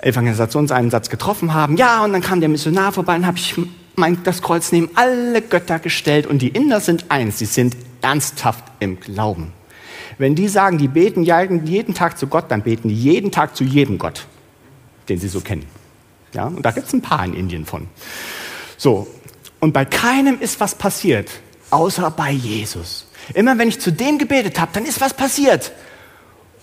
Evangelisationseinsatz 0.00 1.10
getroffen 1.10 1.54
haben. 1.54 1.76
Ja, 1.76 2.04
und 2.04 2.12
dann 2.12 2.22
kam 2.22 2.40
der 2.40 2.48
Missionar 2.48 2.92
vorbei 2.92 3.16
und 3.16 3.26
habe 3.26 3.38
ich 3.38 3.54
mein, 3.96 4.22
das 4.22 4.42
Kreuz 4.42 4.72
neben 4.72 4.90
alle 4.94 5.42
Götter 5.42 5.78
gestellt 5.78 6.26
und 6.26 6.40
die 6.40 6.48
Inder 6.48 6.80
sind 6.80 7.10
eins, 7.10 7.38
sie 7.38 7.46
sind 7.46 7.76
ernsthaft 8.00 8.64
im 8.78 9.00
Glauben. 9.00 9.52
Wenn 10.18 10.34
die 10.34 10.48
sagen, 10.48 10.78
die 10.78 10.88
beten 10.88 11.22
jeden 11.22 11.94
Tag 11.94 12.18
zu 12.18 12.26
Gott, 12.26 12.46
dann 12.48 12.62
beten 12.62 12.88
die 12.88 12.94
jeden 12.94 13.30
Tag 13.30 13.56
zu 13.56 13.64
jedem 13.64 13.98
Gott, 13.98 14.26
den 15.08 15.18
sie 15.18 15.28
so 15.28 15.40
kennen. 15.40 15.66
Ja, 16.32 16.46
und 16.46 16.62
da 16.62 16.70
gibt 16.70 16.86
es 16.86 16.92
ein 16.92 17.02
paar 17.02 17.24
in 17.24 17.34
Indien 17.34 17.66
von. 17.66 17.88
So, 18.76 19.08
und 19.60 19.72
bei 19.72 19.84
keinem 19.84 20.40
ist 20.40 20.60
was 20.60 20.74
passiert, 20.74 21.30
außer 21.70 22.10
bei 22.10 22.30
Jesus. 22.30 23.06
Immer 23.34 23.58
wenn 23.58 23.68
ich 23.68 23.80
zu 23.80 23.92
dem 23.92 24.18
gebetet 24.18 24.60
habe, 24.60 24.70
dann 24.74 24.84
ist 24.84 25.00
was 25.00 25.14
passiert. 25.14 25.72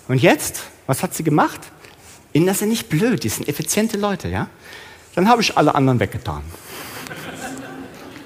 Und 0.08 0.22
jetzt, 0.22 0.63
was 0.88 1.04
hat 1.04 1.13
sie 1.13 1.24
gemacht? 1.24 1.62
Inder 2.36 2.54
sind 2.54 2.68
nicht 2.68 2.89
blöd, 2.89 3.24
die 3.24 3.30
sind 3.30 3.48
effiziente 3.48 3.98
Leute, 3.98 4.27
ja? 4.27 4.50
Dann 5.15 5.30
habe 5.30 5.42
ich 5.42 5.56
alle 5.56 5.74
anderen 5.74 6.01
weggetan. 6.01 6.42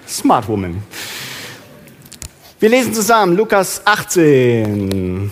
Smart 0.08 0.48
Woman. 0.48 0.82
Wir 2.60 2.70
lesen 2.70 2.92
zusammen 2.92 3.38
Lukas 3.38 3.84
18. 3.86 5.32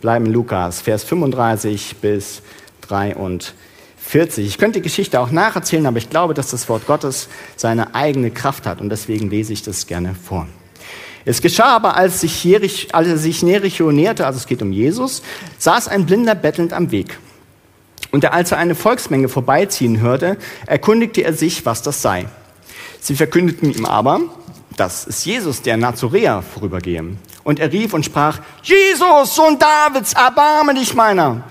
Bleiben 0.00 0.26
Lukas, 0.26 0.80
Vers 0.80 1.04
35 1.04 1.94
bis 1.98 2.42
43. 2.80 3.54
Ich 4.44 4.58
könnte 4.58 4.80
die 4.80 4.82
Geschichte 4.82 5.20
auch 5.20 5.30
nacherzählen, 5.30 5.86
aber 5.86 5.98
ich 5.98 6.10
glaube, 6.10 6.34
dass 6.34 6.50
das 6.50 6.68
Wort 6.68 6.88
Gottes 6.88 7.28
seine 7.54 7.94
eigene 7.94 8.32
Kraft 8.32 8.66
hat 8.66 8.80
und 8.80 8.88
deswegen 8.88 9.30
lese 9.30 9.52
ich 9.52 9.62
das 9.62 9.86
gerne 9.86 10.16
vor. 10.16 10.48
Es 11.24 11.40
geschah 11.40 11.76
aber, 11.76 11.96
als 11.96 12.22
sich, 12.22 12.42
Jericho, 12.42 12.88
als 12.90 13.06
er 13.06 13.16
sich 13.16 13.42
Jericho 13.42 13.92
näherte, 13.92 14.26
also 14.26 14.38
es 14.38 14.46
geht 14.48 14.60
um 14.60 14.72
Jesus, 14.72 15.22
saß 15.58 15.86
ein 15.86 16.04
Blinder 16.04 16.34
bettelnd 16.34 16.72
am 16.72 16.90
Weg. 16.90 17.16
Und 18.10 18.24
als 18.24 18.52
er 18.52 18.58
eine 18.58 18.74
Volksmenge 18.74 19.28
vorbeiziehen 19.28 20.00
hörte, 20.00 20.36
erkundigte 20.66 21.22
er 21.22 21.32
sich, 21.32 21.66
was 21.66 21.82
das 21.82 22.02
sei. 22.02 22.26
Sie 23.00 23.14
verkündeten 23.14 23.72
ihm 23.72 23.84
aber, 23.84 24.20
dass 24.76 25.06
es 25.06 25.24
Jesus, 25.24 25.62
der 25.62 25.76
Nazoräer, 25.76 26.42
vorübergehe. 26.42 27.04
Und 27.44 27.60
er 27.60 27.72
rief 27.72 27.94
und 27.94 28.04
sprach, 28.04 28.40
Jesus, 28.62 29.34
Sohn 29.34 29.58
Davids, 29.58 30.12
erbarme 30.12 30.74
dich 30.74 30.94
meiner. 30.94 31.44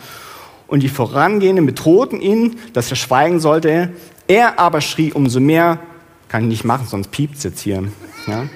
Und 0.67 0.81
die 0.81 0.89
Vorangehenden 0.89 1.65
bedrohten 1.65 2.21
ihn, 2.21 2.59
dass 2.73 2.89
er 2.89 2.97
schweigen 2.97 3.39
sollte. 3.39 3.91
Er 4.27 4.59
aber 4.59 4.81
schrie 4.81 5.13
umso 5.13 5.39
mehr, 5.39 5.79
kann 6.27 6.43
ich 6.43 6.49
nicht 6.49 6.65
machen, 6.65 6.87
sonst 6.89 7.11
piept's 7.11 7.43
jetzt 7.43 7.61
hier. 7.61 7.83
Ja. 8.27 8.47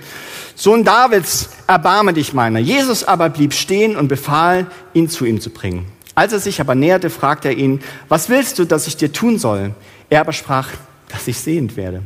Sohn 0.55 0.83
Davids, 0.83 1.49
erbarme 1.67 2.13
dich 2.13 2.33
meiner. 2.33 2.59
Jesus 2.59 3.03
aber 3.03 3.29
blieb 3.29 3.53
stehen 3.53 3.95
und 3.95 4.07
befahl, 4.09 4.67
ihn 4.93 5.07
zu 5.07 5.25
ihm 5.25 5.39
zu 5.39 5.51
bringen. 5.51 5.85
Als 6.19 6.33
er 6.33 6.39
sich 6.41 6.59
aber 6.59 6.75
näherte, 6.75 7.09
fragte 7.09 7.47
er 7.47 7.55
ihn, 7.55 7.81
was 8.09 8.27
willst 8.27 8.59
du, 8.59 8.65
dass 8.65 8.87
ich 8.87 8.97
dir 8.97 9.13
tun 9.13 9.39
soll? 9.39 9.73
Er 10.09 10.19
aber 10.19 10.33
sprach, 10.33 10.67
dass 11.07 11.25
ich 11.29 11.39
sehend 11.39 11.77
werde. 11.77 12.03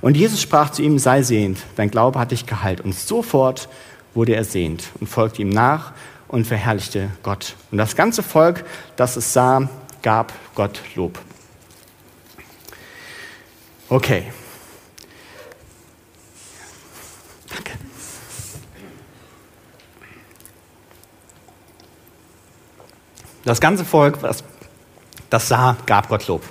Und 0.00 0.16
Jesus 0.16 0.40
sprach 0.40 0.70
zu 0.70 0.80
ihm, 0.80 1.00
sei 1.00 1.22
sehend, 1.22 1.58
dein 1.74 1.90
Glaube 1.90 2.20
hat 2.20 2.30
dich 2.30 2.46
geheilt. 2.46 2.80
Und 2.80 2.94
sofort 2.94 3.68
wurde 4.14 4.36
er 4.36 4.44
sehend 4.44 4.84
und 5.00 5.08
folgte 5.08 5.42
ihm 5.42 5.48
nach 5.48 5.90
und 6.28 6.46
verherrlichte 6.46 7.10
Gott. 7.24 7.56
Und 7.72 7.78
das 7.78 7.96
ganze 7.96 8.22
Volk, 8.22 8.64
das 8.94 9.16
es 9.16 9.32
sah, 9.32 9.68
gab 10.02 10.32
Gott 10.54 10.80
Lob. 10.94 11.18
Okay. 13.88 14.22
Das 23.48 23.62
ganze 23.62 23.86
Volk, 23.86 24.20
das, 24.20 24.44
das 25.30 25.48
sah, 25.48 25.78
gab 25.86 26.10
Gott 26.10 26.26
Lob. 26.26 26.42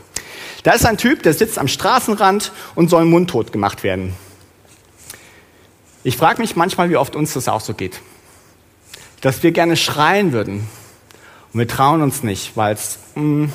Da 0.63 0.71
ist 0.71 0.83
ein 0.83 0.97
Typ, 0.97 1.21
der 1.21 1.35
sitzt 1.35 1.59
am 1.59 1.67
Straßenrand 1.67 2.51
und 2.73 2.89
soll 2.89 3.05
mundtot 3.05 3.51
gemacht 3.51 3.83
werden. 3.83 4.15
Ich 6.03 6.17
frage 6.17 6.41
mich 6.41 6.55
manchmal, 6.55 6.89
wie 6.89 6.97
oft 6.97 7.15
uns 7.15 7.33
das 7.33 7.47
auch 7.49 7.61
so 7.61 7.75
geht. 7.75 7.99
Dass 9.21 9.43
wir 9.43 9.51
gerne 9.51 9.77
schreien 9.77 10.31
würden 10.31 10.67
und 11.53 11.59
wir 11.59 11.67
trauen 11.67 12.01
uns 12.01 12.23
nicht, 12.23 12.57
weil 12.57 12.73
es 12.73 12.97
mm, 13.13 13.45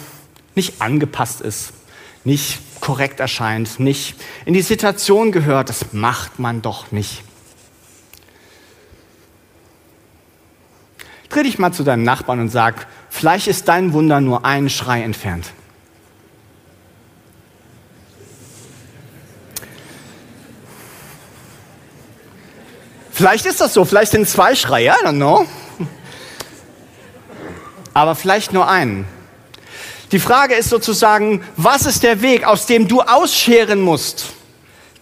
nicht 0.55 0.81
angepasst 0.81 1.41
ist, 1.41 1.73
nicht 2.23 2.61
korrekt 2.81 3.19
erscheint, 3.19 3.81
nicht 3.81 4.15
in 4.45 4.55
die 4.55 4.63
Situation 4.63 5.33
gehört. 5.33 5.69
Das 5.69 5.93
macht 5.93 6.39
man 6.39 6.63
doch 6.63 6.93
nicht. 6.93 7.25
Dreh 11.29 11.43
dich 11.43 11.59
mal 11.59 11.73
zu 11.73 11.83
deinem 11.83 12.05
Nachbarn 12.05 12.39
und 12.39 12.51
sag, 12.51 12.87
vielleicht 13.13 13.47
ist 13.47 13.69
dein 13.69 13.93
Wunder 13.93 14.21
nur 14.21 14.45
ein 14.45 14.69
Schrei 14.71 15.03
entfernt. 15.03 15.53
Vielleicht 23.13 23.47
ist 23.47 23.61
das 23.61 23.75
so, 23.75 23.85
vielleicht 23.85 24.11
sind 24.11 24.29
zwei 24.29 24.57
Schreie, 24.57 24.89
I 25.01 25.07
don't 25.07 25.17
know. 25.17 25.47
Aber 27.95 28.15
vielleicht 28.17 28.53
nur 28.53 28.69
einen. 28.69 29.05
Die 30.11 30.19
Frage 30.19 30.55
ist 30.55 30.71
sozusagen, 30.71 31.45
was 31.57 31.87
ist 31.87 32.03
der 32.03 32.23
Weg, 32.23 32.45
aus 32.45 32.67
dem 32.67 32.89
du 32.89 33.03
ausscheren 33.03 33.81
musst, 33.81 34.27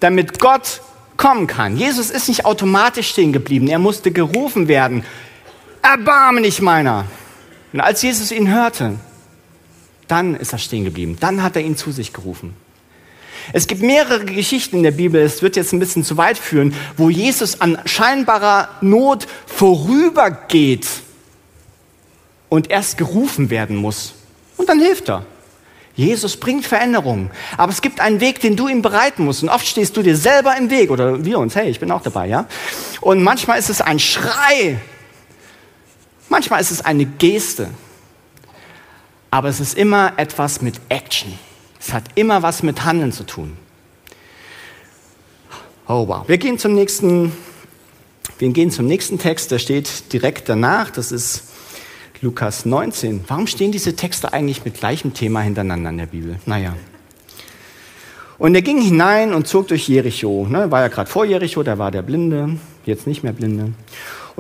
damit 0.00 0.38
Gott 0.38 0.82
kommen 1.16 1.46
kann? 1.46 1.76
Jesus 1.76 2.10
ist 2.10 2.28
nicht 2.28 2.44
automatisch 2.44 3.10
stehen 3.10 3.32
geblieben, 3.32 3.68
er 3.68 3.78
musste 3.78 4.10
gerufen 4.10 4.68
werden. 4.68 5.04
Erbarme 5.80 6.42
dich 6.42 6.60
meiner. 6.60 7.06
Und 7.72 7.80
als 7.80 8.02
Jesus 8.02 8.32
ihn 8.32 8.52
hörte, 8.52 8.96
dann 10.08 10.34
ist 10.34 10.52
er 10.52 10.58
stehen 10.58 10.84
geblieben. 10.84 11.16
Dann 11.20 11.42
hat 11.42 11.56
er 11.56 11.62
ihn 11.62 11.76
zu 11.76 11.92
sich 11.92 12.12
gerufen. 12.12 12.54
Es 13.52 13.66
gibt 13.66 13.82
mehrere 13.82 14.24
Geschichten 14.24 14.76
in 14.76 14.82
der 14.82 14.90
Bibel, 14.90 15.20
es 15.20 15.42
wird 15.42 15.56
jetzt 15.56 15.72
ein 15.72 15.78
bisschen 15.78 16.04
zu 16.04 16.16
weit 16.16 16.36
führen, 16.38 16.74
wo 16.96 17.10
Jesus 17.10 17.60
an 17.60 17.78
scheinbarer 17.84 18.68
Not 18.80 19.26
vorübergeht 19.46 20.86
und 22.48 22.70
erst 22.70 22.98
gerufen 22.98 23.50
werden 23.50 23.76
muss. 23.76 24.14
Und 24.56 24.68
dann 24.68 24.80
hilft 24.80 25.08
er. 25.08 25.24
Jesus 25.94 26.36
bringt 26.36 26.64
Veränderungen. 26.64 27.30
Aber 27.56 27.72
es 27.72 27.82
gibt 27.82 28.00
einen 28.00 28.20
Weg, 28.20 28.40
den 28.40 28.56
du 28.56 28.68
ihm 28.68 28.82
bereiten 28.82 29.24
musst. 29.24 29.42
Und 29.42 29.48
oft 29.48 29.66
stehst 29.66 29.96
du 29.96 30.02
dir 30.02 30.16
selber 30.16 30.56
im 30.56 30.70
Weg 30.70 30.90
oder 30.90 31.24
wir 31.24 31.38
uns. 31.38 31.54
Hey, 31.56 31.68
ich 31.68 31.80
bin 31.80 31.90
auch 31.90 32.02
dabei, 32.02 32.26
ja? 32.26 32.46
Und 33.00 33.22
manchmal 33.22 33.58
ist 33.58 33.70
es 33.70 33.80
ein 33.80 33.98
Schrei. 33.98 34.80
Manchmal 36.30 36.60
ist 36.60 36.70
es 36.70 36.82
eine 36.82 37.04
Geste. 37.04 37.68
Aber 39.32 39.48
es 39.48 39.60
ist 39.60 39.76
immer 39.76 40.14
etwas 40.16 40.62
mit 40.62 40.80
Action. 40.88 41.38
Es 41.78 41.92
hat 41.92 42.04
immer 42.14 42.42
was 42.42 42.62
mit 42.62 42.84
Handeln 42.84 43.12
zu 43.12 43.24
tun. 43.24 43.56
Oh 45.88 46.06
wow. 46.06 46.28
Wir 46.28 46.38
gehen 46.38 46.56
zum 46.56 46.74
nächsten, 46.74 47.32
wir 48.38 48.48
gehen 48.50 48.70
zum 48.70 48.86
nächsten 48.86 49.18
Text, 49.18 49.50
der 49.50 49.58
steht 49.58 50.12
direkt 50.12 50.48
danach. 50.48 50.90
Das 50.90 51.10
ist 51.10 51.50
Lukas 52.20 52.64
19. 52.64 53.24
Warum 53.26 53.48
stehen 53.48 53.72
diese 53.72 53.96
Texte 53.96 54.32
eigentlich 54.32 54.64
mit 54.64 54.74
gleichem 54.74 55.14
Thema 55.14 55.40
hintereinander 55.40 55.90
in 55.90 55.98
der 55.98 56.06
Bibel? 56.06 56.38
Naja. 56.46 56.76
Und 58.38 58.54
er 58.54 58.62
ging 58.62 58.80
hinein 58.80 59.34
und 59.34 59.48
zog 59.48 59.66
durch 59.68 59.88
Jericho. 59.88 60.46
Ne, 60.48 60.70
war 60.70 60.80
ja 60.80 60.88
gerade 60.88 61.10
vor 61.10 61.24
Jericho, 61.24 61.62
da 61.64 61.76
war 61.78 61.90
der 61.90 62.02
Blinde, 62.02 62.56
jetzt 62.86 63.06
nicht 63.08 63.24
mehr 63.24 63.32
Blinde. 63.32 63.72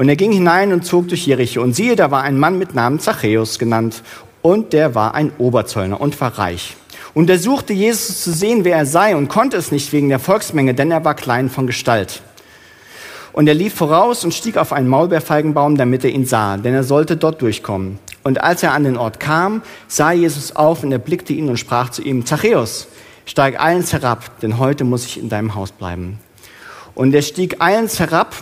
Und 0.00 0.08
er 0.08 0.16
ging 0.16 0.32
hinein 0.32 0.72
und 0.72 0.86
zog 0.86 1.08
durch 1.08 1.26
Jericho. 1.26 1.60
Und 1.60 1.74
siehe, 1.74 1.94
da 1.94 2.10
war 2.10 2.22
ein 2.22 2.38
Mann 2.38 2.58
mit 2.58 2.74
Namen 2.74 3.00
Zachäus 3.00 3.58
genannt. 3.58 4.02
Und 4.40 4.72
der 4.72 4.94
war 4.94 5.14
ein 5.14 5.30
Oberzöllner 5.36 6.00
und 6.00 6.18
war 6.22 6.38
reich. 6.38 6.74
Und 7.12 7.28
er 7.28 7.38
suchte 7.38 7.74
Jesus 7.74 8.22
zu 8.24 8.32
sehen, 8.32 8.64
wer 8.64 8.78
er 8.78 8.86
sei, 8.86 9.14
und 9.14 9.28
konnte 9.28 9.58
es 9.58 9.70
nicht 9.72 9.92
wegen 9.92 10.08
der 10.08 10.18
Volksmenge, 10.18 10.72
denn 10.72 10.90
er 10.90 11.04
war 11.04 11.14
klein 11.14 11.50
von 11.50 11.66
Gestalt. 11.66 12.22
Und 13.34 13.46
er 13.46 13.52
lief 13.52 13.74
voraus 13.74 14.24
und 14.24 14.32
stieg 14.32 14.56
auf 14.56 14.72
einen 14.72 14.88
Maulbeerfeigenbaum, 14.88 15.76
damit 15.76 16.02
er 16.02 16.12
ihn 16.12 16.24
sah, 16.24 16.56
denn 16.56 16.72
er 16.72 16.84
sollte 16.84 17.18
dort 17.18 17.42
durchkommen. 17.42 17.98
Und 18.22 18.40
als 18.40 18.62
er 18.62 18.72
an 18.72 18.84
den 18.84 18.96
Ort 18.96 19.20
kam, 19.20 19.60
sah 19.86 20.12
Jesus 20.12 20.56
auf 20.56 20.82
und 20.82 20.92
er 20.92 20.98
blickte 20.98 21.34
ihn 21.34 21.50
und 21.50 21.58
sprach 21.58 21.90
zu 21.90 22.00
ihm, 22.00 22.24
Zachäus, 22.24 22.88
steig 23.26 23.60
eilends 23.60 23.92
herab, 23.92 24.40
denn 24.40 24.56
heute 24.56 24.84
muss 24.84 25.04
ich 25.04 25.20
in 25.20 25.28
deinem 25.28 25.54
Haus 25.54 25.72
bleiben. 25.72 26.20
Und 26.94 27.14
er 27.14 27.20
stieg 27.20 27.60
eilends 27.60 28.00
herab 28.00 28.34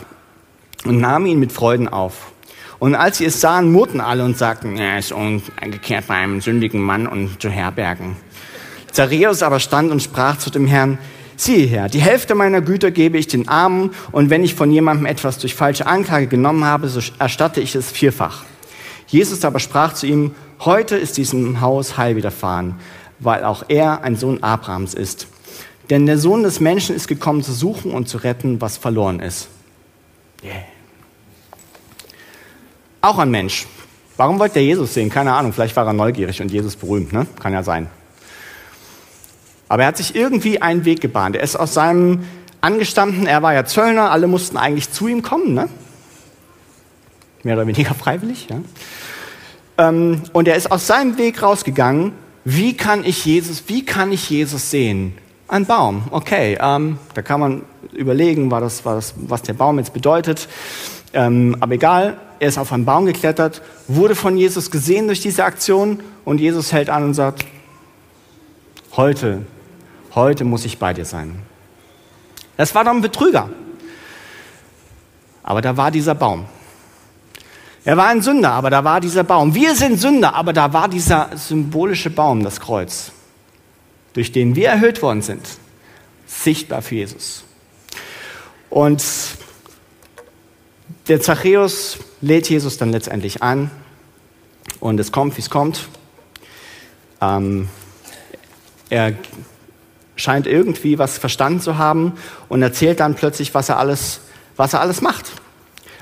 und 0.84 1.00
nahm 1.00 1.26
ihn 1.26 1.38
mit 1.38 1.52
Freuden 1.52 1.88
auf. 1.88 2.32
Und 2.78 2.94
als 2.94 3.18
sie 3.18 3.24
es 3.24 3.40
sahen, 3.40 3.72
murrten 3.72 4.00
alle 4.00 4.24
und 4.24 4.38
sagten, 4.38 4.76
er 4.76 4.98
ist 4.98 5.12
umgekehrt 5.12 6.06
bei 6.06 6.14
einem 6.14 6.40
sündigen 6.40 6.80
Mann 6.80 7.06
und 7.06 7.42
zu 7.42 7.50
herbergen. 7.50 8.16
Zachäus 8.92 9.42
aber 9.42 9.60
stand 9.60 9.90
und 9.90 10.02
sprach 10.02 10.38
zu 10.38 10.50
dem 10.50 10.66
Herrn, 10.66 10.98
siehe 11.36 11.66
her, 11.66 11.88
die 11.88 12.00
Hälfte 12.00 12.34
meiner 12.34 12.60
Güter 12.60 12.90
gebe 12.90 13.18
ich 13.18 13.26
den 13.26 13.48
Armen 13.48 13.90
und 14.12 14.30
wenn 14.30 14.44
ich 14.44 14.54
von 14.54 14.70
jemandem 14.70 15.06
etwas 15.06 15.38
durch 15.38 15.54
falsche 15.54 15.86
Anklage 15.86 16.28
genommen 16.28 16.64
habe, 16.64 16.88
so 16.88 17.00
erstatte 17.18 17.60
ich 17.60 17.74
es 17.74 17.90
vierfach. 17.90 18.44
Jesus 19.08 19.44
aber 19.44 19.58
sprach 19.58 19.94
zu 19.94 20.06
ihm, 20.06 20.34
heute 20.60 20.96
ist 20.96 21.16
diesem 21.16 21.60
Haus 21.60 21.96
Heil 21.96 22.16
widerfahren, 22.16 22.76
weil 23.18 23.44
auch 23.44 23.64
er 23.68 24.04
ein 24.04 24.16
Sohn 24.16 24.42
Abrahams 24.42 24.94
ist. 24.94 25.26
Denn 25.90 26.06
der 26.06 26.18
Sohn 26.18 26.42
des 26.42 26.60
Menschen 26.60 26.94
ist 26.94 27.08
gekommen 27.08 27.42
zu 27.42 27.52
suchen 27.52 27.92
und 27.92 28.08
zu 28.08 28.18
retten, 28.18 28.60
was 28.60 28.76
verloren 28.76 29.20
ist. 29.20 29.48
Yeah. 30.42 30.64
Auch 33.00 33.18
ein 33.18 33.30
Mensch. 33.30 33.66
Warum 34.16 34.38
wollte 34.38 34.58
er 34.58 34.64
Jesus 34.64 34.94
sehen? 34.94 35.10
Keine 35.10 35.32
Ahnung, 35.32 35.52
vielleicht 35.52 35.76
war 35.76 35.86
er 35.86 35.92
neugierig 35.92 36.40
und 36.40 36.50
Jesus 36.50 36.76
berühmt, 36.76 37.12
ne? 37.12 37.26
Kann 37.40 37.52
ja 37.52 37.62
sein. 37.62 37.88
Aber 39.68 39.82
er 39.82 39.88
hat 39.88 39.96
sich 39.96 40.14
irgendwie 40.16 40.60
einen 40.60 40.84
Weg 40.84 41.00
gebahnt. 41.00 41.36
Er 41.36 41.42
ist 41.42 41.56
aus 41.56 41.74
seinem 41.74 42.24
Angestammten, 42.60 43.26
er 43.26 43.42
war 43.42 43.54
ja 43.54 43.64
Zöllner, 43.64 44.10
alle 44.10 44.26
mussten 44.26 44.56
eigentlich 44.56 44.90
zu 44.90 45.06
ihm 45.06 45.22
kommen, 45.22 45.54
ne? 45.54 45.68
Mehr 47.44 47.54
oder 47.54 47.66
weniger 47.66 47.94
freiwillig, 47.98 48.48
ja? 48.50 48.60
Ähm, 49.78 50.22
und 50.32 50.48
er 50.48 50.56
ist 50.56 50.72
aus 50.72 50.88
seinem 50.88 51.18
Weg 51.18 51.42
rausgegangen. 51.42 52.12
Wie 52.44 52.76
kann 52.76 53.04
ich 53.04 53.24
Jesus, 53.24 53.64
wie 53.68 53.84
kann 53.84 54.10
ich 54.10 54.28
Jesus 54.28 54.70
sehen? 54.70 55.16
Ein 55.48 55.66
Baum, 55.66 56.04
okay. 56.10 56.58
Ähm, 56.60 56.98
da 57.14 57.22
kann 57.22 57.40
man 57.40 57.62
überlegen, 57.92 58.50
war 58.50 58.60
das, 58.60 58.84
war 58.84 58.94
das, 58.94 59.14
was 59.16 59.42
der 59.42 59.54
Baum 59.54 59.78
jetzt 59.78 59.92
bedeutet. 59.92 60.48
Ähm, 61.12 61.56
aber 61.60 61.74
egal, 61.74 62.18
er 62.38 62.48
ist 62.48 62.58
auf 62.58 62.72
einen 62.72 62.84
Baum 62.84 63.06
geklettert, 63.06 63.62
wurde 63.88 64.14
von 64.14 64.36
Jesus 64.36 64.70
gesehen 64.70 65.06
durch 65.06 65.20
diese 65.20 65.44
Aktion 65.44 66.00
und 66.24 66.38
Jesus 66.38 66.72
hält 66.72 66.90
an 66.90 67.02
und 67.02 67.14
sagt, 67.14 67.44
heute 68.96 69.44
heute 70.18 70.44
muss 70.44 70.64
ich 70.64 70.78
bei 70.78 70.92
dir 70.92 71.04
sein. 71.04 71.38
Das 72.56 72.74
war 72.74 72.84
doch 72.84 72.90
ein 72.90 73.00
Betrüger. 73.00 73.48
Aber 75.42 75.62
da 75.62 75.76
war 75.76 75.90
dieser 75.90 76.14
Baum. 76.14 76.46
Er 77.84 77.96
war 77.96 78.08
ein 78.08 78.20
Sünder, 78.20 78.50
aber 78.50 78.68
da 78.68 78.82
war 78.84 79.00
dieser 79.00 79.22
Baum. 79.22 79.54
Wir 79.54 79.74
sind 79.74 79.98
Sünder, 79.98 80.34
aber 80.34 80.52
da 80.52 80.72
war 80.72 80.88
dieser 80.88 81.30
symbolische 81.36 82.10
Baum, 82.10 82.42
das 82.42 82.60
Kreuz, 82.60 83.12
durch 84.18 84.32
den 84.32 84.56
wir 84.56 84.68
erhöht 84.68 85.00
worden 85.00 85.22
sind, 85.22 85.46
sichtbar 86.26 86.82
für 86.82 86.96
Jesus. 86.96 87.44
Und 88.68 89.00
der 91.06 91.20
Zachäus 91.20 91.98
lädt 92.20 92.50
Jesus 92.50 92.78
dann 92.78 92.90
letztendlich 92.90 93.44
an 93.44 93.70
und 94.80 94.98
es 94.98 95.12
kommt, 95.12 95.36
wie 95.36 95.40
es 95.40 95.50
kommt. 95.50 95.86
Ähm, 97.20 97.68
er 98.90 99.12
scheint 100.16 100.48
irgendwie 100.48 100.98
was 100.98 101.16
verstanden 101.16 101.60
zu 101.60 101.78
haben 101.78 102.14
und 102.48 102.60
erzählt 102.60 102.98
dann 102.98 103.14
plötzlich, 103.14 103.54
was 103.54 103.68
er 103.68 103.78
alles, 103.78 104.18
was 104.56 104.72
er 104.72 104.80
alles 104.80 105.00
macht. 105.00 105.30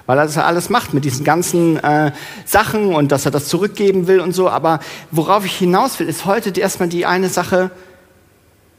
Weil 0.07 0.19
er 0.19 0.47
alles 0.47 0.71
macht 0.71 0.95
mit 0.95 1.05
diesen 1.05 1.25
ganzen 1.25 1.77
äh, 1.83 2.13
Sachen 2.47 2.95
und 2.95 3.13
dass 3.13 3.27
er 3.27 3.31
das 3.31 3.49
zurückgeben 3.49 4.07
will 4.07 4.21
und 4.21 4.33
so. 4.33 4.49
Aber 4.49 4.81
worauf 5.11 5.45
ich 5.45 5.59
hinaus 5.59 5.99
will, 5.99 6.09
ist 6.09 6.25
heute 6.25 6.59
erstmal 6.59 6.89
die 6.89 7.05
eine 7.05 7.29
Sache, 7.29 7.73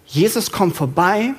Jesus 0.08 0.52
kommt 0.52 0.76
vorbei 0.76 1.34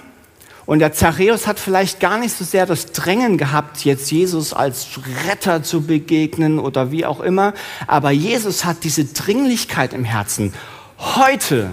und 0.67 0.81
der 0.81 0.93
Zachäus 0.93 1.47
hat 1.47 1.59
vielleicht 1.59 1.99
gar 1.99 2.19
nicht 2.19 2.37
so 2.37 2.45
sehr 2.45 2.67
das 2.67 2.93
Drängen 2.93 3.39
gehabt, 3.39 3.87
jetzt 3.87 4.11
Jesus 4.11 4.53
als 4.53 4.87
Retter 5.27 5.63
zu 5.63 5.81
begegnen 5.81 6.59
oder 6.59 6.91
wie 6.91 7.07
auch 7.07 7.21
immer. 7.21 7.55
Aber 7.87 8.11
Jesus 8.11 8.67
hat 8.67 8.85
diese 8.85 9.07
Dringlichkeit 9.07 9.95
im 9.95 10.05
Herzen. 10.05 10.53
Heute 10.99 11.71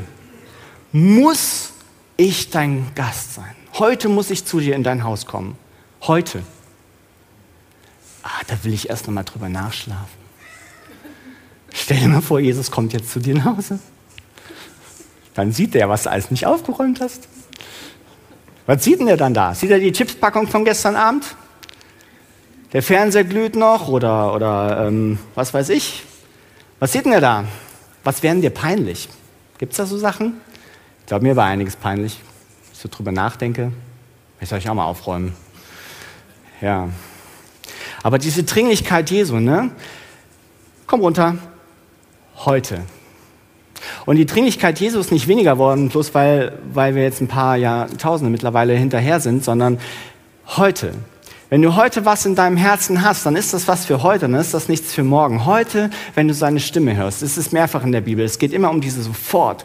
muss 0.93 1.73
ich 2.15 2.51
dein 2.51 2.87
Gast 2.95 3.33
sein. 3.33 3.53
Heute 3.73 4.07
muss 4.07 4.29
ich 4.29 4.45
zu 4.45 4.61
dir 4.61 4.75
in 4.75 4.83
dein 4.83 5.03
Haus 5.03 5.25
kommen. 5.25 5.57
Heute. 6.03 6.41
Ah, 8.23 8.41
da 8.47 8.63
will 8.63 8.73
ich 8.73 8.89
erst 8.89 9.07
noch 9.07 9.13
mal 9.13 9.23
drüber 9.23 9.49
nachschlafen. 9.49 10.25
Stell 11.73 11.99
dir 11.99 12.07
mal 12.07 12.21
vor, 12.21 12.39
Jesus 12.39 12.71
kommt 12.71 12.93
jetzt 12.93 13.11
zu 13.11 13.19
dir 13.19 13.35
nach 13.35 13.57
Hause. 13.57 13.79
Dann 15.35 15.51
sieht 15.51 15.75
er, 15.75 15.89
was 15.89 16.03
du 16.03 16.11
alles 16.11 16.31
nicht 16.31 16.47
aufgeräumt 16.47 17.01
hast. 17.01 17.27
Was 18.65 18.83
sieht 18.83 18.99
denn 18.99 19.07
er 19.07 19.17
dann 19.17 19.33
da? 19.33 19.53
Sieht 19.53 19.69
er 19.69 19.79
die 19.79 19.91
Chipspackung 19.91 20.47
von 20.47 20.65
gestern 20.65 20.95
Abend? 20.95 21.35
Der 22.73 22.81
Fernseher 22.81 23.23
glüht 23.23 23.55
noch 23.55 23.87
oder, 23.87 24.33
oder 24.33 24.87
ähm, 24.87 25.19
was 25.35 25.53
weiß 25.53 25.69
ich? 25.69 26.03
Was 26.79 26.91
sieht 26.91 27.05
denn 27.05 27.11
er 27.11 27.21
da? 27.21 27.45
Was 28.03 28.23
wären 28.23 28.41
dir 28.41 28.49
peinlich? 28.49 29.07
Gibt 29.57 29.73
es 29.73 29.77
da 29.77 29.85
so 29.85 29.97
Sachen? 29.97 30.41
Ich 31.01 31.05
glaube, 31.05 31.23
mir 31.23 31.35
war 31.35 31.45
einiges 31.45 31.75
peinlich. 31.75 32.19
Wenn 32.63 32.73
ich 32.73 32.79
so 32.79 32.89
drüber 32.89 33.11
nachdenke, 33.11 33.71
ich 34.41 34.49
soll 34.49 34.57
ich 34.57 34.69
auch 34.69 34.73
mal 34.73 34.85
aufräumen. 34.85 35.33
Ja. 36.61 36.89
Aber 38.03 38.17
diese 38.17 38.43
Dringlichkeit 38.43 39.09
Jesu, 39.11 39.37
ne? 39.37 39.71
Komm 40.87 41.01
runter. 41.01 41.37
Heute. 42.37 42.81
Und 44.05 44.17
die 44.17 44.25
Dringlichkeit 44.25 44.79
Jesu 44.79 44.99
ist 44.99 45.11
nicht 45.11 45.27
weniger 45.27 45.57
worden, 45.57 45.89
bloß 45.89 46.13
weil, 46.13 46.59
weil 46.73 46.95
wir 46.95 47.03
jetzt 47.03 47.21
ein 47.21 47.27
paar 47.27 47.57
Jahrtausende 47.57 48.31
mittlerweile 48.31 48.73
hinterher 48.73 49.19
sind, 49.19 49.43
sondern 49.43 49.79
heute. 50.47 50.93
Wenn 51.49 51.61
du 51.61 51.75
heute 51.75 52.05
was 52.05 52.25
in 52.25 52.35
deinem 52.35 52.57
Herzen 52.57 53.03
hast, 53.03 53.25
dann 53.25 53.35
ist 53.35 53.53
das 53.53 53.67
was 53.67 53.85
für 53.85 54.01
heute, 54.01 54.21
dann 54.21 54.33
ist 54.33 54.53
das 54.53 54.67
nichts 54.67 54.93
für 54.93 55.03
morgen. 55.03 55.45
Heute, 55.45 55.91
wenn 56.15 56.27
du 56.27 56.33
seine 56.33 56.59
Stimme 56.59 56.95
hörst, 56.95 57.21
es 57.21 57.37
ist 57.37 57.53
mehrfach 57.53 57.83
in 57.83 57.91
der 57.91 58.01
Bibel, 58.01 58.25
es 58.25 58.39
geht 58.39 58.51
immer 58.51 58.71
um 58.71 58.81
diese 58.81 59.03
sofort 59.03 59.63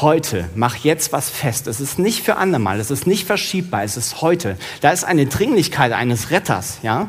heute, 0.00 0.48
mach 0.56 0.76
jetzt 0.76 1.12
was 1.12 1.30
fest. 1.30 1.68
Es 1.68 1.80
ist 1.80 1.98
nicht 1.98 2.24
für 2.24 2.36
andermal, 2.36 2.80
es 2.80 2.90
ist 2.90 3.06
nicht 3.06 3.26
verschiebbar, 3.26 3.84
es 3.84 3.96
ist 3.96 4.22
heute. 4.22 4.56
Da 4.80 4.90
ist 4.90 5.04
eine 5.04 5.26
Dringlichkeit 5.26 5.92
eines 5.92 6.30
Retters, 6.30 6.78
ja. 6.82 7.08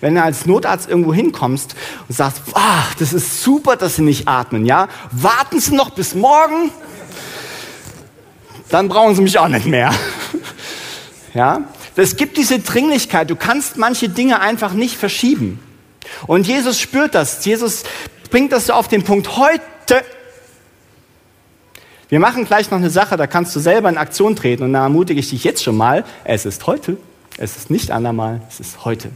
Wenn 0.00 0.16
du 0.16 0.22
als 0.22 0.44
Notarzt 0.44 0.88
irgendwo 0.88 1.14
hinkommst 1.14 1.76
und 2.08 2.14
sagst, 2.14 2.42
ah, 2.54 2.84
das 2.98 3.12
ist 3.12 3.42
super, 3.42 3.76
dass 3.76 3.96
Sie 3.96 4.02
nicht 4.02 4.26
atmen, 4.26 4.66
ja. 4.66 4.88
Warten 5.12 5.60
Sie 5.60 5.74
noch 5.74 5.90
bis 5.90 6.14
morgen, 6.14 6.70
dann 8.68 8.88
brauchen 8.88 9.14
Sie 9.14 9.22
mich 9.22 9.38
auch 9.38 9.48
nicht 9.48 9.66
mehr, 9.66 9.94
ja. 11.34 11.60
Es 11.96 12.16
gibt 12.16 12.36
diese 12.36 12.58
Dringlichkeit, 12.58 13.30
du 13.30 13.36
kannst 13.36 13.76
manche 13.76 14.08
Dinge 14.08 14.40
einfach 14.40 14.72
nicht 14.72 14.96
verschieben. 14.96 15.60
Und 16.26 16.48
Jesus 16.48 16.80
spürt 16.80 17.14
das. 17.14 17.44
Jesus 17.44 17.84
bringt 18.30 18.50
das 18.50 18.66
so 18.66 18.72
auf 18.72 18.88
den 18.88 19.04
Punkt 19.04 19.36
heute 19.36 19.62
Wir 22.14 22.20
machen 22.20 22.44
gleich 22.44 22.70
noch 22.70 22.78
eine 22.78 22.90
Sache, 22.90 23.16
da 23.16 23.26
kannst 23.26 23.56
du 23.56 23.58
selber 23.58 23.88
in 23.88 23.98
Aktion 23.98 24.36
treten 24.36 24.62
und 24.62 24.72
da 24.72 24.84
ermutige 24.84 25.18
ich 25.18 25.30
dich 25.30 25.42
jetzt 25.42 25.64
schon 25.64 25.76
mal, 25.76 26.04
es 26.22 26.46
ist 26.46 26.64
heute, 26.68 26.96
es 27.38 27.56
ist 27.56 27.70
nicht 27.70 27.90
andermal, 27.90 28.40
es 28.48 28.60
ist 28.60 28.84
heute. 28.84 29.10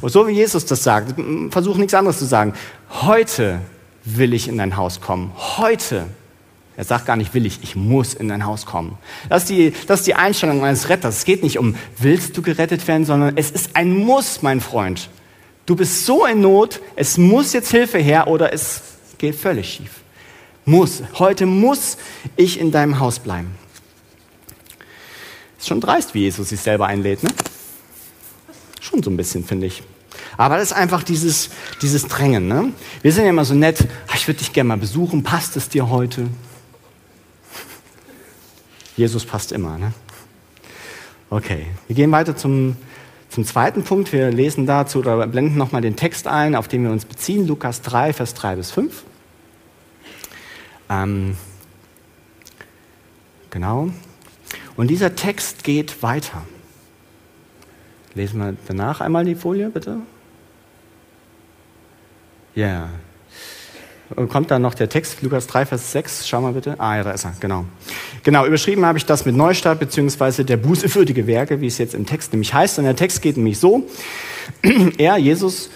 Und 0.00 0.10
so 0.10 0.26
wie 0.26 0.32
Jesus 0.32 0.66
das 0.66 0.82
sagt, 0.82 1.14
versuch 1.50 1.76
nichts 1.76 1.94
anderes 1.94 2.18
zu 2.18 2.24
sagen. 2.24 2.54
Heute 2.90 3.60
will 4.04 4.34
ich 4.34 4.48
in 4.48 4.58
dein 4.58 4.76
Haus 4.76 5.00
kommen. 5.00 5.30
Heute. 5.36 6.06
Er 6.76 6.82
sagt 6.82 7.06
gar 7.06 7.14
nicht 7.14 7.32
will 7.32 7.46
ich, 7.46 7.60
ich 7.62 7.76
muss 7.76 8.12
in 8.12 8.26
dein 8.26 8.44
Haus 8.44 8.66
kommen. 8.66 8.98
Das 9.28 9.42
ist 9.42 9.50
die, 9.50 9.72
das 9.86 10.00
ist 10.00 10.08
die 10.08 10.16
Einstellung 10.16 10.64
eines 10.64 10.88
Retters. 10.88 11.18
Es 11.18 11.24
geht 11.26 11.44
nicht 11.44 11.60
um, 11.60 11.76
willst 11.96 12.36
du 12.36 12.42
gerettet 12.42 12.88
werden, 12.88 13.04
sondern 13.04 13.36
es 13.36 13.52
ist 13.52 13.76
ein 13.76 13.96
Muss, 13.96 14.42
mein 14.42 14.60
Freund. 14.60 15.10
Du 15.64 15.76
bist 15.76 16.04
so 16.04 16.26
in 16.26 16.40
Not, 16.40 16.80
es 16.96 17.18
muss 17.18 17.52
jetzt 17.52 17.70
Hilfe 17.70 17.98
her 17.98 18.26
oder 18.26 18.52
es 18.52 18.82
geht 19.16 19.36
völlig 19.36 19.74
schief. 19.74 20.00
Muss. 20.66 21.02
Heute 21.14 21.46
muss 21.46 21.96
ich 22.36 22.58
in 22.58 22.72
deinem 22.72 22.98
Haus 22.98 23.20
bleiben. 23.20 23.54
Ist 25.58 25.68
schon 25.68 25.80
dreist, 25.80 26.12
wie 26.12 26.20
Jesus 26.20 26.48
sich 26.48 26.60
selber 26.60 26.86
einlädt, 26.86 27.22
ne? 27.22 27.30
Schon 28.80 29.02
so 29.02 29.10
ein 29.10 29.16
bisschen, 29.16 29.44
finde 29.44 29.66
ich. 29.66 29.82
Aber 30.36 30.56
das 30.56 30.70
ist 30.70 30.72
einfach 30.72 31.02
dieses, 31.02 31.50
dieses 31.82 32.08
Drängen. 32.08 32.48
Ne? 32.48 32.72
Wir 33.02 33.12
sind 33.12 33.24
ja 33.24 33.30
immer 33.30 33.44
so 33.44 33.54
nett, 33.54 33.86
ah, 34.08 34.14
ich 34.16 34.26
würde 34.26 34.38
dich 34.38 34.52
gerne 34.52 34.68
mal 34.68 34.76
besuchen, 34.76 35.22
passt 35.22 35.56
es 35.56 35.68
dir 35.68 35.88
heute? 35.88 36.28
Jesus 38.96 39.24
passt 39.24 39.52
immer. 39.52 39.78
Ne? 39.78 39.92
Okay, 41.30 41.66
wir 41.86 41.96
gehen 41.96 42.10
weiter 42.12 42.36
zum, 42.36 42.76
zum 43.28 43.44
zweiten 43.44 43.84
Punkt. 43.84 44.12
Wir 44.12 44.30
lesen 44.30 44.66
dazu 44.66 44.98
oder 44.98 45.26
blenden 45.26 45.58
nochmal 45.58 45.82
den 45.82 45.96
Text 45.96 46.26
ein, 46.26 46.54
auf 46.54 46.68
den 46.68 46.82
wir 46.82 46.90
uns 46.90 47.04
beziehen, 47.04 47.46
Lukas 47.46 47.82
3, 47.82 48.12
Vers 48.12 48.34
3 48.34 48.56
bis 48.56 48.70
5. 48.70 49.04
Ähm, 50.88 51.36
genau. 53.50 53.90
Und 54.76 54.88
dieser 54.88 55.14
Text 55.14 55.64
geht 55.64 56.02
weiter. 56.02 56.42
Lesen 58.14 58.40
wir 58.40 58.56
danach 58.66 59.00
einmal 59.00 59.24
die 59.24 59.34
Folie, 59.34 59.68
bitte. 59.68 59.98
Ja. 62.54 62.66
Yeah. 62.66 62.88
Kommt 64.28 64.52
dann 64.52 64.62
noch 64.62 64.74
der 64.74 64.88
Text, 64.88 65.20
Lukas 65.22 65.48
3, 65.48 65.66
Vers 65.66 65.90
6, 65.90 66.28
schau 66.28 66.40
mal 66.40 66.52
bitte. 66.52 66.78
Ah 66.78 66.96
ja, 66.96 67.02
da 67.02 67.10
ist 67.10 67.24
er, 67.24 67.34
genau. 67.40 67.64
Genau, 68.22 68.46
überschrieben 68.46 68.86
habe 68.86 68.98
ich 68.98 69.04
das 69.04 69.26
mit 69.26 69.34
Neustart, 69.34 69.80
beziehungsweise 69.80 70.44
der 70.44 70.56
bußewürdige 70.56 71.26
Werke, 71.26 71.60
wie 71.60 71.66
es 71.66 71.78
jetzt 71.78 71.92
im 71.92 72.06
Text 72.06 72.32
nämlich 72.32 72.54
heißt. 72.54 72.78
Und 72.78 72.84
der 72.84 72.94
Text 72.94 73.20
geht 73.20 73.36
nämlich 73.36 73.58
so, 73.58 73.88
er, 74.98 75.16
Jesus, 75.16 75.70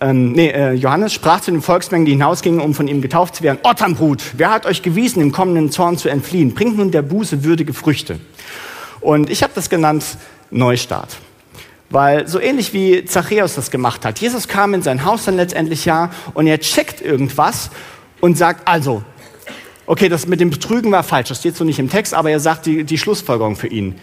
ähm, 0.00 0.32
nee, 0.32 0.48
äh, 0.48 0.72
Johannes 0.72 1.14
sprach 1.14 1.40
zu 1.40 1.50
den 1.50 1.62
Volksmengen, 1.62 2.04
die 2.04 2.12
hinausgingen, 2.12 2.60
um 2.60 2.74
von 2.74 2.86
ihm 2.86 3.00
getauft 3.00 3.36
zu 3.36 3.42
werden, 3.42 3.58
Otternbrut, 3.62 4.22
wer 4.36 4.50
hat 4.50 4.66
euch 4.66 4.82
gewiesen, 4.82 5.22
im 5.22 5.32
kommenden 5.32 5.70
Zorn 5.70 5.96
zu 5.96 6.08
entfliehen? 6.08 6.54
Bringt 6.54 6.76
nun 6.76 6.90
der 6.90 7.02
Buße 7.02 7.44
würdige 7.44 7.72
Früchte. 7.72 8.20
Und 9.00 9.30
ich 9.30 9.42
habe 9.42 9.52
das 9.54 9.70
genannt 9.70 10.04
Neustart. 10.50 11.16
Weil 11.88 12.26
so 12.28 12.40
ähnlich 12.40 12.72
wie 12.72 13.04
Zachäus 13.04 13.54
das 13.54 13.70
gemacht 13.70 14.04
hat, 14.04 14.18
Jesus 14.18 14.48
kam 14.48 14.74
in 14.74 14.82
sein 14.82 15.04
Haus 15.04 15.24
dann 15.24 15.36
letztendlich 15.36 15.84
ja 15.84 16.10
und 16.34 16.46
er 16.46 16.58
checkt 16.58 17.00
irgendwas 17.00 17.70
und 18.20 18.36
sagt, 18.36 18.66
also, 18.66 19.02
okay, 19.86 20.08
das 20.08 20.26
mit 20.26 20.40
dem 20.40 20.50
Betrügen 20.50 20.90
war 20.90 21.04
falsch, 21.04 21.28
das 21.28 21.38
steht 21.38 21.56
so 21.56 21.64
nicht 21.64 21.78
im 21.78 21.88
Text, 21.88 22.12
aber 22.12 22.30
er 22.30 22.40
sagt 22.40 22.66
die, 22.66 22.84
die 22.84 22.98
Schlussfolgerung 22.98 23.56
für 23.56 23.68
ihn. 23.68 23.94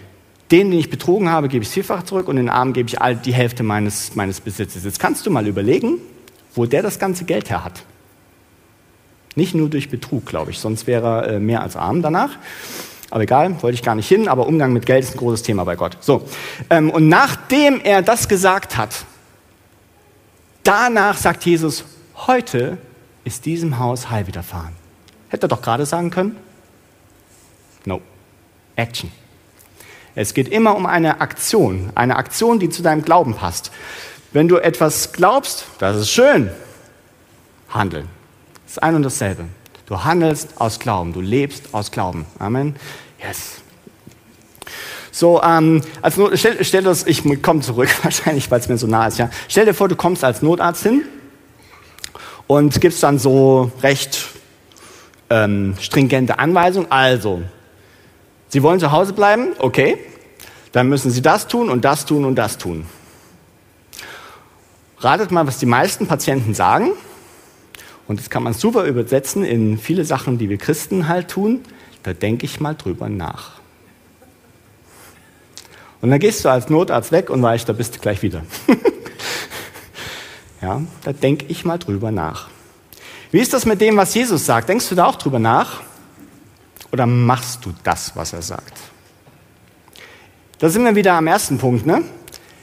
Den, 0.51 0.71
den 0.71 0.79
ich 0.79 0.89
betrogen 0.89 1.29
habe, 1.29 1.47
gebe 1.47 1.63
ich 1.63 1.69
vierfach 1.69 2.03
zurück 2.03 2.27
und 2.27 2.35
den 2.35 2.49
Armen 2.49 2.73
gebe 2.73 2.87
ich 2.87 3.01
all 3.01 3.15
die 3.15 3.33
Hälfte 3.33 3.63
meines, 3.63 4.15
meines 4.15 4.41
Besitzes. 4.41 4.83
Jetzt 4.83 4.99
kannst 4.99 5.25
du 5.25 5.31
mal 5.31 5.47
überlegen, 5.47 5.99
wo 6.53 6.65
der 6.65 6.83
das 6.83 6.99
ganze 6.99 7.25
Geld 7.25 7.49
her 7.49 7.63
hat. 7.63 7.83
Nicht 9.35 9.55
nur 9.55 9.69
durch 9.69 9.89
Betrug, 9.89 10.25
glaube 10.25 10.51
ich, 10.51 10.59
sonst 10.59 10.85
wäre 10.85 11.25
er 11.25 11.33
äh, 11.33 11.39
mehr 11.39 11.61
als 11.61 11.75
arm 11.75 12.01
danach. 12.01 12.37
Aber 13.09 13.23
egal, 13.23 13.61
wollte 13.61 13.75
ich 13.75 13.83
gar 13.83 13.95
nicht 13.95 14.07
hin, 14.07 14.27
aber 14.27 14.47
Umgang 14.47 14.73
mit 14.73 14.85
Geld 14.85 15.03
ist 15.03 15.15
ein 15.15 15.17
großes 15.17 15.43
Thema 15.43 15.63
bei 15.63 15.75
Gott. 15.75 15.97
So, 16.01 16.23
ähm, 16.69 16.89
und 16.89 17.09
nachdem 17.09 17.79
er 17.81 18.01
das 18.01 18.27
gesagt 18.27 18.77
hat, 18.77 19.05
danach 20.63 21.17
sagt 21.17 21.45
Jesus, 21.45 21.85
heute 22.27 22.77
ist 23.23 23.45
diesem 23.45 23.79
Haus 23.79 24.09
Heil 24.09 24.27
widerfahren. 24.27 24.73
Hätte 25.29 25.45
er 25.45 25.49
doch 25.49 25.61
gerade 25.61 25.85
sagen 25.85 26.09
können? 26.09 26.35
No. 27.85 28.01
Action. 28.75 29.11
Es 30.15 30.33
geht 30.33 30.47
immer 30.47 30.75
um 30.75 30.85
eine 30.85 31.21
Aktion, 31.21 31.91
eine 31.95 32.17
Aktion, 32.17 32.59
die 32.59 32.69
zu 32.69 32.83
deinem 32.83 33.03
Glauben 33.03 33.33
passt. 33.35 33.71
Wenn 34.31 34.47
du 34.47 34.57
etwas 34.57 35.11
glaubst, 35.11 35.65
das 35.79 35.97
ist 35.97 36.11
schön. 36.11 36.49
Handeln. 37.69 38.07
Das 38.65 38.73
ist 38.73 38.83
ein 38.83 38.95
und 38.95 39.03
dasselbe. 39.03 39.45
Du 39.85 40.03
handelst 40.03 40.61
aus 40.61 40.79
Glauben, 40.79 41.13
du 41.13 41.21
lebst 41.21 41.73
aus 41.73 41.91
Glauben. 41.91 42.25
Amen. 42.39 42.75
Yes. 43.21 43.61
So, 45.11 45.41
ähm, 45.43 45.81
als 46.01 46.17
Not, 46.17 46.37
stell, 46.39 46.63
stell 46.63 46.83
das, 46.83 47.05
ich 47.05 47.23
komme 47.41 47.61
zurück, 47.61 47.89
wahrscheinlich, 48.03 48.49
weil 48.49 48.59
es 48.59 48.69
mir 48.69 48.77
so 48.77 48.87
nah 48.87 49.07
ist. 49.07 49.19
Ja. 49.19 49.29
Stell 49.47 49.65
dir 49.65 49.73
vor, 49.73 49.87
du 49.87 49.95
kommst 49.95 50.23
als 50.23 50.41
Notarzt 50.41 50.83
hin 50.83 51.03
und 52.47 52.81
gibst 52.81 53.03
dann 53.03 53.19
so 53.19 53.71
recht 53.81 54.29
ähm, 55.29 55.75
stringente 55.79 56.39
Anweisungen. 56.39 56.91
Also, 56.91 57.43
Sie 58.53 58.61
wollen 58.61 58.79
zu 58.79 58.91
Hause 58.91 59.13
bleiben? 59.13 59.53
Okay. 59.57 59.97
Dann 60.73 60.87
müssen 60.87 61.09
Sie 61.09 61.23
das 61.23 61.47
tun 61.47 61.71
und 61.71 61.83
das 61.83 62.05
tun 62.05 62.23
und 62.23 62.35
das 62.35 62.59
tun. 62.59 62.85
Ratet 64.99 65.31
mal, 65.31 65.47
was 65.47 65.57
die 65.57 65.65
meisten 65.65 66.05
Patienten 66.05 66.53
sagen. 66.53 66.91
Und 68.07 68.19
das 68.19 68.29
kann 68.29 68.43
man 68.43 68.53
super 68.53 68.83
übersetzen 68.83 69.43
in 69.43 69.79
viele 69.79 70.05
Sachen, 70.05 70.37
die 70.37 70.49
wir 70.49 70.59
Christen 70.59 71.07
halt 71.07 71.29
tun. 71.29 71.61
Da 72.03 72.13
denke 72.13 72.45
ich 72.45 72.59
mal 72.59 72.75
drüber 72.75 73.09
nach. 73.09 73.53
Und 76.01 76.11
dann 76.11 76.19
gehst 76.19 76.45
du 76.45 76.49
als 76.49 76.69
Notarzt 76.69 77.11
weg 77.11 77.31
und 77.31 77.41
weißt, 77.41 77.67
da 77.67 77.73
bist 77.73 77.95
du 77.95 77.99
gleich 78.01 78.21
wieder. 78.21 78.43
ja, 80.61 80.79
da 81.03 81.11
denke 81.11 81.45
ich 81.47 81.65
mal 81.65 81.79
drüber 81.79 82.11
nach. 82.11 82.49
Wie 83.31 83.39
ist 83.39 83.51
das 83.51 83.65
mit 83.65 83.81
dem, 83.81 83.97
was 83.97 84.13
Jesus 84.13 84.45
sagt? 84.45 84.69
Denkst 84.69 84.89
du 84.89 84.93
da 84.93 85.07
auch 85.07 85.15
drüber 85.15 85.39
nach? 85.39 85.81
Oder 86.93 87.07
machst 87.07 87.65
du 87.65 87.73
das, 87.83 88.15
was 88.15 88.33
er 88.33 88.43
sagt? 88.43 88.77
Da 90.59 90.69
sind 90.69 90.85
wir 90.85 90.95
wieder 90.95 91.13
am 91.13 91.25
ersten 91.25 91.57
Punkt, 91.57 91.87
ne? 91.87 92.03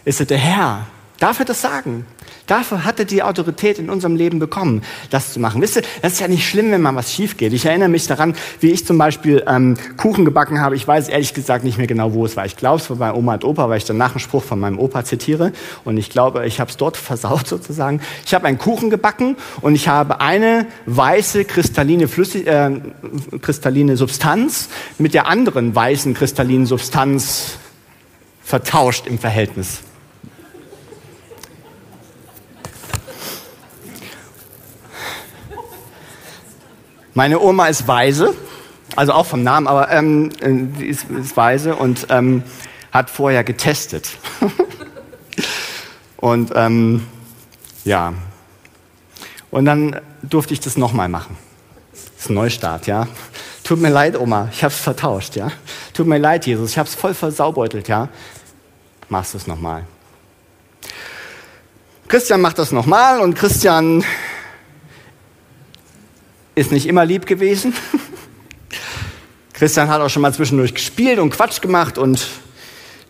Ist 0.05 0.21
es 0.21 0.29
der 0.29 0.39
Herr? 0.39 0.87
Darf 1.21 1.39
er 1.39 1.45
das 1.45 1.61
sagen? 1.61 2.07
Dafür 2.47 2.85
hat 2.85 2.99
er 2.99 3.05
die 3.05 3.23
Autorität 3.23 3.79
in 3.79 3.91
unserem 3.91 4.17
Leben 4.17 4.39
bekommen, 4.39 4.83
das 5.11 5.35
zu 5.35 5.39
machen. 5.39 5.61
Wisst 5.61 5.77
ihr, 5.77 5.83
das 6.01 6.15
ist 6.15 6.21
ja 6.21 6.29
nicht 6.29 6.49
schlimm, 6.49 6.73
wenn 6.73 6.81
mal 6.81 6.97
was 6.97 7.13
schief 7.13 7.37
geht. 7.37 7.53
Ich 7.53 7.67
erinnere 7.67 7.91
mich 7.91 8.07
daran, 8.07 8.35
wie 8.59 8.71
ich 8.71 8.87
zum 8.87 8.97
Beispiel 8.97 9.45
ähm, 9.47 9.77
Kuchen 9.99 10.25
gebacken 10.25 10.61
habe. 10.61 10.77
Ich 10.77 10.89
weiß 10.89 11.11
ehrlich 11.11 11.35
gesagt 11.35 11.63
nicht 11.63 11.77
mehr 11.77 11.87
genau, 11.87 12.15
wo 12.15 12.25
es 12.25 12.39
war. 12.39 12.47
Ich 12.47 12.57
glaube, 12.57 12.81
es 12.81 12.89
war 12.89 12.97
bei 12.97 13.13
Oma 13.13 13.35
und 13.35 13.45
Opa, 13.45 13.69
weil 13.69 13.77
ich 13.77 13.85
danach 13.85 14.13
einen 14.13 14.21
Spruch 14.21 14.43
von 14.43 14.59
meinem 14.59 14.79
Opa 14.79 15.05
zitiere. 15.05 15.53
Und 15.85 15.99
ich 15.99 16.09
glaube, 16.09 16.47
ich 16.47 16.59
habe 16.59 16.71
es 16.71 16.79
dort 16.79 16.97
versaut 16.97 17.47
sozusagen. 17.47 18.01
Ich 18.25 18.33
habe 18.33 18.47
einen 18.47 18.59
Kuchen 18.59 18.89
gebacken 18.89 19.37
und 19.61 19.75
ich 19.75 19.89
habe 19.89 20.23
eine 20.23 20.67
weiße 20.87 21.45
kristalline, 21.45 22.09
Flüssig 22.09 22.47
äh, 22.47 22.81
kristalline 23.43 23.99
Substanz 23.99 24.71
mit 24.99 25.13
der 25.13 25.27
anderen 25.27 25.75
weißen 25.75 26.15
kristallinen 26.15 26.65
Substanz 26.65 27.59
vertauscht 28.43 29.07
im 29.07 29.19
Verhältnis. 29.19 29.83
Meine 37.21 37.39
Oma 37.39 37.67
ist 37.67 37.87
weise, 37.87 38.35
also 38.97 39.13
auch 39.13 39.27
vom 39.27 39.43
Namen, 39.43 39.67
aber 39.67 39.91
ähm, 39.91 40.31
sie 40.79 40.87
ist, 40.87 41.05
ist 41.11 41.37
weise 41.37 41.77
und 41.77 42.07
ähm, 42.09 42.45
hat 42.93 43.11
vorher 43.11 43.45
getestet. 43.45 44.13
und 46.17 46.51
ähm, 46.55 47.07
ja, 47.85 48.15
und 49.51 49.67
dann 49.67 50.01
durfte 50.23 50.55
ich 50.55 50.61
das 50.61 50.79
nochmal 50.79 51.11
machen. 51.11 51.37
Das 51.93 52.25
ist 52.25 52.31
ein 52.31 52.37
Neustart, 52.37 52.87
ja. 52.87 53.07
Tut 53.65 53.83
mir 53.83 53.91
leid, 53.91 54.19
Oma, 54.19 54.49
ich 54.51 54.65
habe 54.65 54.73
es 54.73 54.81
vertauscht, 54.81 55.37
ja. 55.37 55.53
Tut 55.93 56.07
mir 56.07 56.17
leid, 56.17 56.47
Jesus, 56.47 56.71
ich 56.71 56.79
habe 56.79 56.89
es 56.89 56.95
voll 56.95 57.13
versaubeutelt, 57.13 57.87
ja. 57.89 58.09
Machst 59.11 59.35
es 59.35 59.47
nochmal. 59.47 59.85
Christian 62.09 62.41
macht 62.41 62.59
das 62.59 62.73
nochmal 62.73 63.21
und 63.21 63.35
Christian 63.35 64.05
ist 66.61 66.73
nicht 66.73 66.87
immer 66.87 67.07
lieb 67.07 67.25
gewesen. 67.25 67.73
Christian 69.55 69.89
hat 69.89 70.01
auch 70.03 70.11
schon 70.11 70.23
mal 70.23 70.33
zwischendurch 70.33 70.75
gespielt 70.75 71.19
und 71.19 71.31
Quatsch 71.31 71.63
gemacht 71.63 71.97
und 71.97 72.27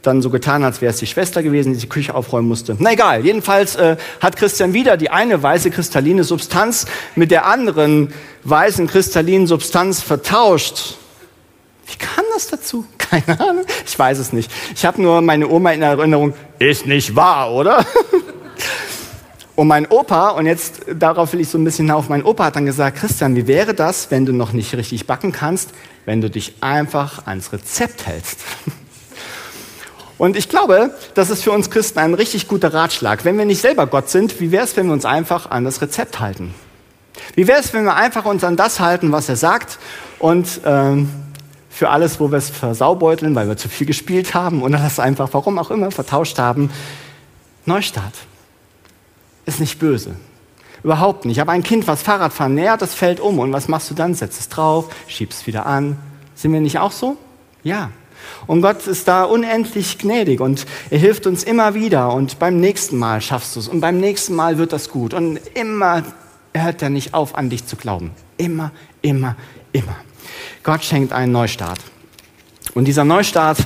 dann 0.02 0.22
so 0.22 0.30
getan, 0.30 0.64
als 0.64 0.80
wäre 0.80 0.92
es 0.92 0.98
die 0.98 1.06
Schwester 1.06 1.42
gewesen, 1.42 1.74
die 1.74 1.80
die 1.80 1.88
Küche 1.88 2.14
aufräumen 2.14 2.48
musste. 2.48 2.76
Na 2.78 2.92
egal, 2.92 3.24
jedenfalls 3.24 3.74
äh, 3.74 3.96
hat 4.20 4.36
Christian 4.36 4.72
wieder 4.72 4.96
die 4.96 5.10
eine 5.10 5.42
weiße 5.42 5.70
kristalline 5.70 6.24
Substanz 6.24 6.86
mit 7.16 7.30
der 7.32 7.44
anderen 7.44 8.14
weißen 8.44 8.86
kristallinen 8.86 9.46
Substanz 9.46 10.00
vertauscht. 10.00 10.94
Wie 11.86 11.96
kam 11.96 12.24
das 12.32 12.46
dazu? 12.46 12.86
Keine 12.98 13.40
Ahnung, 13.40 13.64
ich 13.84 13.98
weiß 13.98 14.18
es 14.18 14.32
nicht. 14.32 14.50
Ich 14.74 14.86
habe 14.86 15.02
nur 15.02 15.20
meine 15.22 15.48
Oma 15.48 15.72
in 15.72 15.82
Erinnerung, 15.82 16.34
ist 16.60 16.86
nicht 16.86 17.16
wahr, 17.16 17.52
oder? 17.52 17.84
Und 19.60 19.68
mein 19.68 19.86
Opa, 19.88 20.30
und 20.30 20.46
jetzt 20.46 20.86
darauf 20.90 21.34
will 21.34 21.40
ich 21.40 21.50
so 21.50 21.58
ein 21.58 21.64
bisschen 21.64 21.90
auf, 21.90 22.08
mein 22.08 22.24
Opa 22.24 22.44
hat 22.44 22.56
dann 22.56 22.64
gesagt, 22.64 22.96
Christian, 22.96 23.36
wie 23.36 23.46
wäre 23.46 23.74
das, 23.74 24.10
wenn 24.10 24.24
du 24.24 24.32
noch 24.32 24.54
nicht 24.54 24.74
richtig 24.74 25.06
backen 25.06 25.32
kannst, 25.32 25.72
wenn 26.06 26.22
du 26.22 26.30
dich 26.30 26.54
einfach 26.62 27.26
ans 27.26 27.52
Rezept 27.52 28.06
hältst? 28.06 28.38
Und 30.16 30.38
ich 30.38 30.48
glaube, 30.48 30.94
das 31.12 31.28
ist 31.28 31.44
für 31.44 31.52
uns 31.52 31.68
Christen 31.68 31.98
ein 31.98 32.14
richtig 32.14 32.48
guter 32.48 32.72
Ratschlag. 32.72 33.26
Wenn 33.26 33.36
wir 33.36 33.44
nicht 33.44 33.60
selber 33.60 33.86
Gott 33.86 34.08
sind, 34.08 34.40
wie 34.40 34.50
wäre 34.50 34.64
es, 34.64 34.78
wenn 34.78 34.86
wir 34.86 34.94
uns 34.94 35.04
einfach 35.04 35.50
an 35.50 35.64
das 35.64 35.82
Rezept 35.82 36.20
halten? 36.20 36.54
Wie 37.34 37.46
wäre 37.46 37.60
es, 37.60 37.74
wenn 37.74 37.84
wir 37.84 37.96
einfach 37.96 38.24
uns 38.24 38.42
an 38.44 38.56
das 38.56 38.80
halten, 38.80 39.12
was 39.12 39.28
er 39.28 39.36
sagt 39.36 39.78
und 40.20 40.62
ähm, 40.64 41.10
für 41.68 41.90
alles, 41.90 42.18
wo 42.18 42.30
wir 42.30 42.38
es 42.38 42.48
versaubeuteln, 42.48 43.34
weil 43.34 43.46
wir 43.46 43.58
zu 43.58 43.68
viel 43.68 43.86
gespielt 43.86 44.32
haben 44.32 44.62
oder 44.62 44.78
das 44.78 44.98
einfach, 44.98 45.28
warum 45.32 45.58
auch 45.58 45.70
immer, 45.70 45.90
vertauscht 45.90 46.38
haben, 46.38 46.70
Neustart. 47.66 48.14
Ist 49.50 49.58
nicht 49.58 49.80
böse. 49.80 50.14
Überhaupt 50.84 51.24
nicht. 51.24 51.40
Aber 51.40 51.50
ein 51.50 51.64
Kind, 51.64 51.88
was 51.88 52.02
Fahrrad 52.02 52.32
fahren 52.32 52.54
nähert, 52.54 52.82
das 52.82 52.94
fällt 52.94 53.18
um. 53.18 53.40
Und 53.40 53.52
was 53.52 53.66
machst 53.66 53.90
du 53.90 53.94
dann? 53.94 54.14
Setzt 54.14 54.38
es 54.38 54.48
drauf, 54.48 54.94
schiebst 55.08 55.48
wieder 55.48 55.66
an. 55.66 55.98
Sind 56.36 56.52
wir 56.52 56.60
nicht 56.60 56.78
auch 56.78 56.92
so? 56.92 57.16
Ja. 57.64 57.90
Und 58.46 58.62
Gott 58.62 58.86
ist 58.86 59.08
da 59.08 59.24
unendlich 59.24 59.98
gnädig 59.98 60.40
und 60.40 60.66
er 60.88 61.00
hilft 61.00 61.26
uns 61.26 61.42
immer 61.42 61.74
wieder 61.74 62.14
und 62.14 62.38
beim 62.38 62.60
nächsten 62.60 62.96
Mal 62.96 63.20
schaffst 63.20 63.56
du 63.56 63.60
es 63.60 63.66
und 63.66 63.80
beim 63.80 63.98
nächsten 63.98 64.36
Mal 64.36 64.56
wird 64.56 64.72
das 64.72 64.88
gut 64.88 65.14
und 65.14 65.40
immer 65.54 66.04
hört 66.54 66.80
er 66.80 66.90
nicht 66.90 67.12
auf, 67.12 67.34
an 67.34 67.50
dich 67.50 67.66
zu 67.66 67.74
glauben. 67.74 68.12
Immer, 68.36 68.70
immer, 69.02 69.34
immer. 69.72 69.96
Gott 70.62 70.84
schenkt 70.84 71.12
einen 71.12 71.32
Neustart. 71.32 71.80
Und 72.74 72.84
dieser 72.84 73.04
Neustart, 73.04 73.58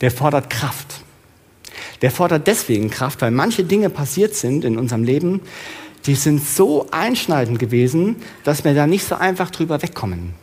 der 0.00 0.10
fordert 0.12 0.50
Kraft. 0.50 1.00
Der 2.02 2.10
fordert 2.10 2.46
deswegen 2.46 2.90
Kraft, 2.90 3.22
weil 3.22 3.30
manche 3.30 3.64
Dinge 3.64 3.90
passiert 3.90 4.34
sind 4.34 4.64
in 4.64 4.78
unserem 4.78 5.04
Leben, 5.04 5.40
die 6.06 6.14
sind 6.14 6.44
so 6.44 6.86
einschneidend 6.90 7.58
gewesen, 7.58 8.16
dass 8.44 8.64
wir 8.64 8.74
da 8.74 8.86
nicht 8.86 9.04
so 9.04 9.16
einfach 9.16 9.50
drüber 9.50 9.82
wegkommen. 9.82 10.34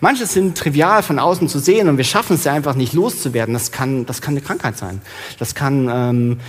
Manche 0.00 0.26
sind 0.26 0.58
trivial 0.58 1.02
von 1.02 1.18
außen 1.18 1.48
zu 1.48 1.58
sehen 1.58 1.88
und 1.88 1.96
wir 1.96 2.04
schaffen 2.04 2.34
es 2.34 2.44
ja 2.44 2.52
einfach 2.52 2.74
nicht 2.74 2.92
loszuwerden. 2.92 3.54
Das 3.54 3.70
kann, 3.70 4.06
das 4.06 4.20
kann 4.20 4.34
eine 4.34 4.40
Krankheit 4.40 4.76
sein. 4.76 5.00
Das 5.38 5.54
kann 5.54 5.88
ähm, 5.92 6.40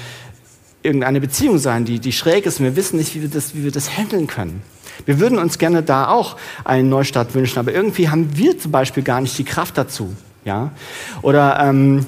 irgendeine 0.84 1.21
Beziehung 1.21 1.58
sein, 1.60 1.86
die, 1.86 1.99
die 1.99 2.12
schräg 2.12 2.45
ist 2.45 2.60
und 2.60 2.65
wir 2.65 2.75
wissen 2.75 2.97
nicht, 2.97 3.15
wie 3.15 3.21
wir, 3.21 3.30
das, 3.30 3.56
wie 3.56 3.63
wir 3.63 3.71
das 3.71 3.97
handeln 3.97 4.27
können. 4.27 4.63
Wir 5.06 5.19
würden 5.19 5.38
uns 5.38 5.58
gerne 5.58 5.84
da 5.84 6.08
auch 6.10 6.38
einen 6.63 6.89
Neustart 6.89 7.34
wünschen, 7.34 7.60
aber 7.60 7.73
irgendwie 7.73 8.10
haben 8.10 8.38
wir 8.38 8.58
zum 8.58 8.71
Beispiel 8.71 9.04
gar 9.04 9.21
nicht 9.21 9.38
die 9.38 9.43
Kraft 9.43 9.77
dazu. 9.77 10.15
Ja? 10.45 10.71
Oder 11.21 11.60
ähm, 11.62 12.06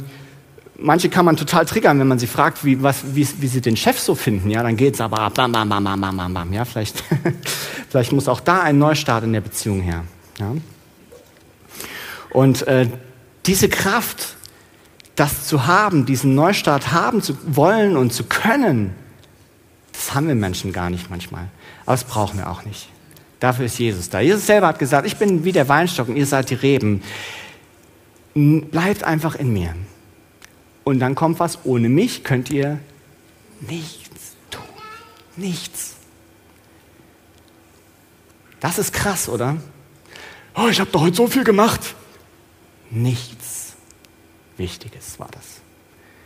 manche 0.77 1.09
kann 1.09 1.25
man 1.25 1.37
total 1.37 1.65
triggern, 1.65 1.99
wenn 1.99 2.07
man 2.07 2.19
sie 2.19 2.27
fragt, 2.27 2.65
wie, 2.65 2.81
was, 2.81 3.15
wie, 3.15 3.27
wie 3.39 3.47
sie 3.47 3.61
den 3.61 3.77
Chef 3.77 3.99
so 3.99 4.15
finden. 4.15 4.49
Ja, 4.49 4.63
dann 4.63 4.77
es 4.77 5.01
aber 5.01 5.29
bam, 5.29 5.51
bam, 5.51 5.69
bam, 5.69 5.83
bam, 5.83 6.17
bam, 6.17 6.33
bam. 6.33 6.53
Ja, 6.53 6.65
vielleicht, 6.65 7.03
vielleicht 7.89 8.11
muss 8.11 8.27
auch 8.27 8.39
da 8.39 8.61
ein 8.61 8.77
Neustart 8.77 9.23
in 9.23 9.33
der 9.33 9.41
Beziehung 9.41 9.81
her. 9.81 10.03
Ja? 10.39 10.53
Und 12.31 12.67
äh, 12.67 12.87
diese 13.45 13.69
Kraft, 13.69 14.35
das 15.15 15.47
zu 15.47 15.67
haben, 15.67 16.05
diesen 16.05 16.33
Neustart 16.33 16.91
haben 16.91 17.21
zu 17.21 17.37
wollen 17.45 17.95
und 17.95 18.11
zu 18.11 18.23
können, 18.23 18.95
das 19.91 20.15
haben 20.15 20.27
wir 20.27 20.35
Menschen 20.35 20.73
gar 20.73 20.89
nicht 20.89 21.09
manchmal. 21.09 21.47
Aber 21.85 21.93
das 21.93 22.03
brauchen 22.03 22.39
wir 22.39 22.49
auch 22.49 22.65
nicht. 22.65 22.89
Dafür 23.39 23.65
ist 23.65 23.77
Jesus 23.77 24.09
da. 24.09 24.21
Jesus 24.21 24.45
selber 24.45 24.67
hat 24.67 24.79
gesagt, 24.79 25.05
ich 25.05 25.17
bin 25.17 25.43
wie 25.43 25.51
der 25.51 25.69
Weinstock 25.69 26.07
und 26.07 26.15
ihr 26.15 26.25
seid 26.25 26.49
die 26.49 26.55
Reben. 26.55 27.03
Bleibt 28.33 29.03
einfach 29.03 29.35
in 29.35 29.53
mir. 29.53 29.75
Und 30.83 30.99
dann 30.99 31.15
kommt 31.15 31.39
was, 31.39 31.59
ohne 31.63 31.89
mich 31.89 32.23
könnt 32.23 32.49
ihr 32.49 32.79
nichts 33.61 34.35
tun. 34.51 34.61
Nichts. 35.37 35.95
Das 38.59 38.77
ist 38.77 38.93
krass, 38.93 39.29
oder? 39.29 39.57
Oh, 40.55 40.67
ich 40.67 40.79
habe 40.79 40.91
doch 40.91 41.01
heute 41.01 41.15
so 41.15 41.27
viel 41.27 41.43
gemacht. 41.43 41.95
Nichts 42.89 43.73
Wichtiges 44.57 45.19
war 45.19 45.29
das. 45.31 45.61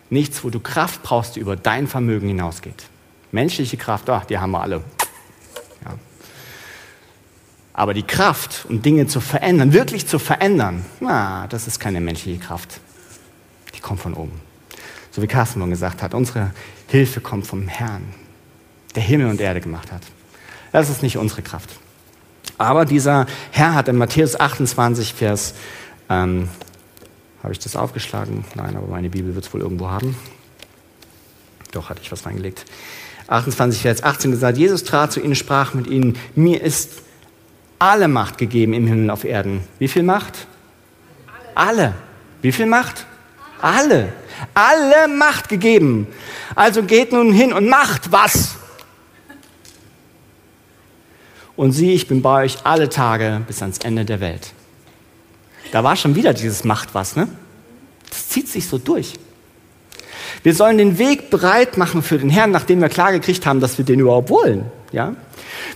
Nichts, 0.09 0.43
wo 0.43 0.49
du 0.49 0.59
Kraft 0.59 1.03
brauchst, 1.03 1.35
die 1.35 1.39
über 1.39 1.55
dein 1.55 1.87
Vermögen 1.87 2.27
hinausgeht. 2.27 2.85
Menschliche 3.31 3.77
Kraft, 3.77 4.09
ach, 4.09 4.25
die 4.25 4.37
haben 4.37 4.51
wir 4.51 4.61
alle. 4.61 4.83
Ja. 5.83 5.95
Aber 7.73 7.93
die 7.93 8.03
Kraft, 8.03 8.65
um 8.69 8.81
Dinge 8.81 9.07
zu 9.07 9.19
verändern, 9.19 9.73
wirklich 9.73 10.07
zu 10.07 10.19
verändern, 10.19 10.85
na, 10.99 11.47
das 11.47 11.67
ist 11.67 11.79
keine 11.79 12.01
menschliche 12.01 12.39
Kraft. 12.39 12.79
Die 13.75 13.79
kommt 13.79 13.99
von 13.99 14.13
oben. 14.13 14.46
So 15.17 15.23
wie 15.23 15.27
Carsten 15.27 15.59
schon 15.59 15.71
gesagt 15.71 16.03
hat, 16.03 16.13
unsere 16.13 16.51
Hilfe 16.89 17.21
kommt 17.21 17.47
vom 17.47 17.67
Herrn, 17.67 18.03
der 18.93 19.01
Himmel 19.01 19.31
und 19.31 19.41
Erde 19.41 19.61
gemacht 19.61 19.91
hat. 19.91 20.03
Das 20.71 20.91
ist 20.91 21.01
nicht 21.01 21.17
unsere 21.17 21.41
Kraft. 21.41 21.71
Aber 22.59 22.85
dieser 22.85 23.25
Herr 23.49 23.73
hat 23.73 23.87
in 23.87 23.97
Matthäus 23.97 24.39
28, 24.39 25.15
Vers 25.15 25.55
ähm, 26.07 26.49
Habe 27.41 27.51
ich 27.51 27.57
das 27.57 27.75
aufgeschlagen? 27.75 28.45
Nein, 28.53 28.75
aber 28.75 28.85
meine 28.85 29.09
Bibel 29.09 29.33
wird 29.33 29.43
es 29.43 29.51
wohl 29.51 29.61
irgendwo 29.61 29.89
haben. 29.89 30.15
Doch, 31.71 31.89
hatte 31.89 32.01
ich 32.03 32.11
was 32.11 32.27
reingelegt. 32.27 32.65
28, 33.25 33.81
Vers 33.81 34.03
18 34.03 34.29
gesagt, 34.29 34.59
Jesus 34.59 34.83
trat 34.83 35.11
zu 35.11 35.19
ihnen, 35.19 35.33
sprach 35.33 35.73
mit 35.73 35.87
ihnen, 35.87 36.15
mir 36.35 36.61
ist 36.61 37.01
alle 37.79 38.07
Macht 38.07 38.37
gegeben 38.37 38.73
im 38.73 38.85
Himmel 38.85 39.05
und 39.05 39.09
auf 39.09 39.23
Erden. 39.23 39.61
Wie 39.79 39.87
viel 39.87 40.03
Macht? 40.03 40.45
Alle. 41.55 41.85
alle. 41.85 41.93
Wie 42.43 42.51
viel 42.51 42.67
Macht? 42.67 43.07
Alle. 43.59 43.93
Alle 43.93 44.13
Macht 45.17 45.49
gegeben. 45.49 46.07
Also 46.55 46.83
geht 46.83 47.11
nun 47.11 47.31
hin 47.33 47.53
und 47.53 47.67
macht 47.67 48.11
was. 48.11 48.55
Und 51.55 51.71
sieh, 51.71 51.93
ich 51.93 52.07
bin 52.07 52.21
bei 52.21 52.43
euch 52.43 52.59
alle 52.63 52.89
Tage 52.89 53.41
bis 53.47 53.61
ans 53.61 53.79
Ende 53.79 54.05
der 54.05 54.19
Welt. 54.19 54.53
Da 55.71 55.83
war 55.83 55.95
schon 55.95 56.15
wieder 56.15 56.33
dieses 56.33 56.63
Macht 56.63 56.93
was, 56.93 57.15
ne? 57.15 57.27
Das 58.09 58.29
zieht 58.29 58.47
sich 58.47 58.67
so 58.67 58.77
durch. 58.77 59.13
Wir 60.43 60.53
sollen 60.53 60.77
den 60.77 60.97
Weg 60.97 61.29
bereit 61.29 61.77
machen 61.77 62.03
für 62.03 62.17
den 62.19 62.29
Herrn, 62.29 62.51
nachdem 62.51 62.79
wir 62.79 62.89
klar 62.89 63.11
gekriegt 63.11 63.45
haben, 63.45 63.59
dass 63.59 63.77
wir 63.77 63.85
den 63.85 63.99
überhaupt 63.99 64.29
wollen. 64.29 64.65
Ja? 64.91 65.15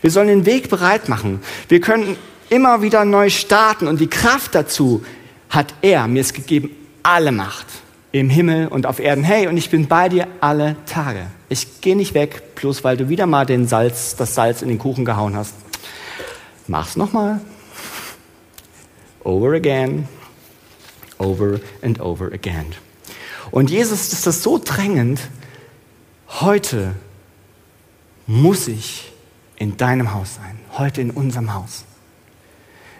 Wir 0.01 0.11
sollen 0.11 0.27
den 0.27 0.45
Weg 0.45 0.69
bereit 0.69 1.09
machen. 1.09 1.41
Wir 1.67 1.81
können 1.81 2.15
immer 2.49 2.81
wieder 2.81 3.03
neu 3.03 3.29
starten 3.29 3.87
und 3.87 3.99
die 3.99 4.07
Kraft 4.07 4.55
dazu 4.55 5.03
hat 5.49 5.73
er 5.81 6.07
mir 6.07 6.21
es 6.21 6.31
gegeben, 6.31 6.69
alle 7.03 7.31
Macht 7.31 7.65
im 8.11 8.29
Himmel 8.29 8.67
und 8.67 8.85
auf 8.85 8.99
Erden. 8.99 9.23
Hey, 9.23 9.47
und 9.47 9.57
ich 9.57 9.69
bin 9.69 9.87
bei 9.87 10.09
dir 10.09 10.27
alle 10.41 10.75
Tage. 10.85 11.27
Ich 11.49 11.81
gehe 11.81 11.95
nicht 11.95 12.13
weg, 12.13 12.55
bloß 12.55 12.83
weil 12.83 12.97
du 12.97 13.09
wieder 13.09 13.25
mal 13.25 13.45
den 13.45 13.67
Salz, 13.67 14.15
das 14.15 14.35
Salz 14.35 14.61
in 14.61 14.69
den 14.69 14.79
Kuchen 14.79 15.05
gehauen 15.05 15.35
hast. 15.35 15.55
Mach's 16.67 16.95
nochmal 16.95 17.41
over 19.23 19.53
again, 19.53 20.07
over 21.17 21.59
and 21.81 21.99
over 21.99 22.31
again. 22.33 22.67
Und 23.51 23.69
Jesus 23.69 24.13
ist 24.13 24.27
das 24.27 24.43
so 24.43 24.59
drängend, 24.63 25.19
heute 26.27 26.95
muss 28.27 28.67
ich 28.67 29.11
in 29.57 29.77
deinem 29.77 30.13
Haus 30.13 30.35
sein, 30.35 30.57
heute 30.77 31.01
in 31.01 31.11
unserem 31.11 31.53
Haus. 31.53 31.85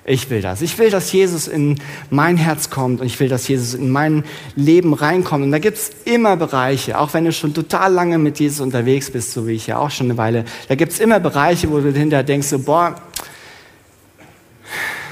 Ich 0.03 0.29
will 0.31 0.41
das. 0.41 0.63
Ich 0.63 0.77
will, 0.79 0.89
dass 0.89 1.11
Jesus 1.11 1.47
in 1.47 1.79
mein 2.09 2.35
Herz 2.35 2.71
kommt 2.71 3.01
und 3.01 3.07
ich 3.07 3.19
will, 3.19 3.29
dass 3.29 3.47
Jesus 3.47 3.75
in 3.75 3.91
mein 3.91 4.23
Leben 4.55 4.93
reinkommt. 4.93 5.43
Und 5.43 5.51
da 5.51 5.59
gibt 5.59 5.77
es 5.77 5.91
immer 6.05 6.35
Bereiche, 6.37 6.99
auch 6.99 7.13
wenn 7.13 7.25
du 7.25 7.31
schon 7.31 7.53
total 7.53 7.93
lange 7.93 8.17
mit 8.17 8.39
Jesus 8.39 8.61
unterwegs 8.61 9.11
bist, 9.11 9.31
so 9.31 9.47
wie 9.47 9.53
ich 9.53 9.67
ja 9.67 9.77
auch 9.77 9.91
schon 9.91 10.07
eine 10.07 10.17
Weile, 10.17 10.45
da 10.67 10.75
gibt 10.75 10.91
es 10.91 10.99
immer 10.99 11.19
Bereiche, 11.19 11.69
wo 11.69 11.79
du 11.79 11.91
hinterher 11.91 12.23
denkst, 12.23 12.47
so, 12.47 12.59
boah, 12.59 12.95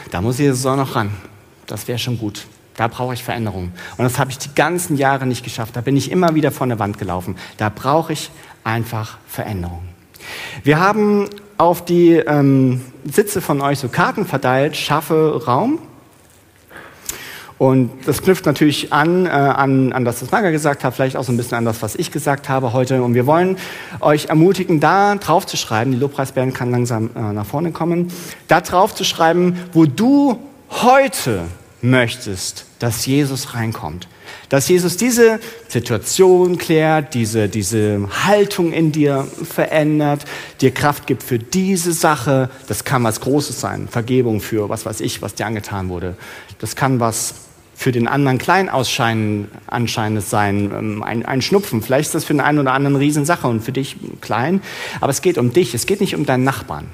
da 0.10 0.22
muss 0.22 0.40
Jesus 0.40 0.66
auch 0.66 0.76
noch 0.76 0.96
ran. 0.96 1.12
Das 1.68 1.88
wäre 1.88 2.00
schon 2.00 2.18
gut. 2.18 2.48
Da 2.76 2.88
brauche 2.88 3.14
ich 3.14 3.24
Veränderung. 3.24 3.72
Und 3.98 4.06
das 4.06 4.18
habe 4.18 4.32
ich 4.32 4.40
die 4.40 4.56
ganzen 4.56 4.98
Jahre 4.98 5.28
nicht 5.28 5.44
geschafft. 5.44 5.76
Da 5.76 5.82
bin 5.82 5.98
ich 5.98 6.10
immer 6.10 6.34
wieder 6.34 6.50
vor 6.50 6.66
eine 6.66 6.80
Wand 6.80 6.98
gelaufen. 6.98 7.36
Da 7.58 7.70
brauche 7.70 8.14
ich 8.14 8.32
einfach 8.64 9.18
Veränderung. 9.28 9.84
Wir 10.64 10.80
haben 10.80 11.30
auf 11.60 11.84
die 11.84 12.14
ähm, 12.14 12.82
Sitze 13.04 13.42
von 13.42 13.60
euch 13.60 13.80
so 13.80 13.90
Karten 13.90 14.26
verteilt, 14.26 14.78
schaffe 14.78 15.44
Raum. 15.46 15.80
Und 17.58 17.92
das 18.06 18.22
knüpft 18.22 18.46
natürlich 18.46 18.94
an, 18.94 19.26
äh, 19.26 19.30
an, 19.30 19.92
an 19.92 20.06
das, 20.06 20.22
was 20.22 20.32
Marga 20.32 20.52
gesagt 20.52 20.86
hat, 20.86 20.96
vielleicht 20.96 21.18
auch 21.18 21.26
so 21.26 21.34
ein 21.34 21.38
bisschen 21.38 21.58
an 21.58 21.66
das, 21.66 21.82
was 21.82 21.96
ich 21.96 22.12
gesagt 22.12 22.48
habe 22.48 22.72
heute. 22.72 23.04
Und 23.04 23.14
wir 23.14 23.26
wollen 23.28 23.58
euch 24.00 24.28
ermutigen, 24.28 24.80
da 24.80 25.16
drauf 25.16 25.46
zu 25.46 25.58
schreiben, 25.58 25.92
die 25.92 25.98
Lobpreisband 25.98 26.56
kann 26.56 26.72
langsam 26.72 27.10
äh, 27.14 27.34
nach 27.34 27.46
vorne 27.46 27.74
kommen, 27.74 28.08
da 28.48 28.62
drauf 28.62 28.96
zu 28.96 29.04
schreiben, 29.04 29.60
wo 29.74 29.86
du 29.86 30.40
heute 30.70 31.42
möchtest, 31.82 32.68
dass 32.80 33.06
Jesus 33.06 33.54
reinkommt. 33.54 34.08
Dass 34.50 34.68
Jesus 34.68 34.98
diese 34.98 35.40
Situation 35.68 36.58
klärt, 36.58 37.14
diese, 37.14 37.50
diese 37.50 38.08
Haltung 38.26 38.74
in 38.74 38.92
dir 38.92 39.28
verändert, 39.44 40.26
dir 40.62 40.72
Kraft 40.72 41.08
gibt 41.08 41.24
für 41.24 41.40
diese 41.40 41.94
Sache. 41.94 42.50
Das 42.68 42.84
kann 42.84 43.04
was 43.04 43.22
Großes 43.22 43.60
sein. 43.60 43.88
Vergebung 43.88 44.42
für 44.42 44.70
was 44.70 44.86
weiß 44.86 45.02
ich, 45.02 45.22
was 45.22 45.36
dir 45.36 45.46
angetan 45.46 45.90
wurde. 45.90 46.16
Das 46.60 46.76
kann 46.76 47.00
was 47.00 47.36
für 47.80 47.94
den 47.94 48.10
anderen 48.10 48.40
klein 48.40 48.68
anscheinend 48.68 50.24
sein, 50.24 50.72
ähm, 50.78 51.02
ein, 51.02 51.26
ein 51.26 51.42
Schnupfen. 51.42 51.82
Vielleicht 51.82 52.08
ist 52.08 52.16
das 52.16 52.26
für 52.26 52.34
den 52.34 52.42
einen 52.42 52.60
oder 52.60 52.74
anderen 52.74 52.98
Riesensache 52.98 53.48
und 53.48 53.62
für 53.62 53.72
dich 53.72 53.96
klein. 54.20 54.62
Aber 55.00 55.12
es 55.12 55.22
geht 55.22 55.38
um 55.38 55.54
dich, 55.54 55.74
es 55.74 55.86
geht 55.86 56.02
nicht 56.02 56.14
um 56.14 56.26
deinen 56.26 56.44
Nachbarn. 56.44 56.88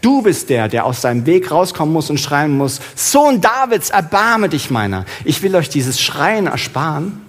Du 0.00 0.22
bist 0.22 0.50
der, 0.50 0.68
der 0.68 0.84
aus 0.84 1.00
seinem 1.00 1.26
Weg 1.26 1.50
rauskommen 1.50 1.92
muss 1.92 2.10
und 2.10 2.18
schreien 2.18 2.56
muss, 2.56 2.80
Sohn 2.94 3.40
Davids, 3.40 3.90
erbarme 3.90 4.48
dich 4.48 4.70
meiner. 4.70 5.04
Ich 5.24 5.42
will 5.42 5.54
euch 5.56 5.68
dieses 5.68 6.00
Schreien 6.00 6.46
ersparen. 6.46 7.20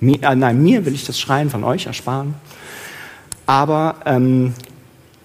Mir, 0.00 0.22
äh, 0.22 0.34
nein, 0.34 0.62
mir 0.62 0.84
will 0.86 0.94
ich 0.94 1.04
das 1.04 1.18
Schreien 1.18 1.50
von 1.50 1.64
euch 1.64 1.86
ersparen. 1.86 2.34
Aber 3.46 3.96
ähm, 4.06 4.54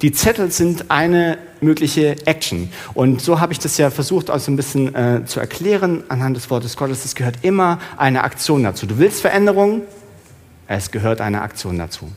die 0.01 0.11
Zettel 0.11 0.51
sind 0.51 0.91
eine 0.91 1.37
mögliche 1.61 2.15
Action. 2.25 2.69
Und 2.93 3.21
so 3.21 3.39
habe 3.39 3.53
ich 3.53 3.59
das 3.59 3.77
ja 3.77 3.89
versucht, 3.89 4.29
auch 4.29 4.39
so 4.39 4.51
ein 4.51 4.55
bisschen 4.55 4.93
äh, 4.93 5.25
zu 5.25 5.39
erklären 5.39 6.03
anhand 6.09 6.35
des 6.35 6.49
Wortes 6.49 6.75
Gottes. 6.75 7.05
Es 7.05 7.15
gehört 7.15 7.37
immer 7.43 7.79
eine 7.97 8.23
Aktion 8.23 8.63
dazu. 8.63 8.85
Du 8.85 8.97
willst 8.97 9.21
Veränderung? 9.21 9.81
Es 10.67 10.91
gehört 10.91 11.21
eine 11.21 11.41
Aktion 11.41 11.77
dazu. 11.77 12.11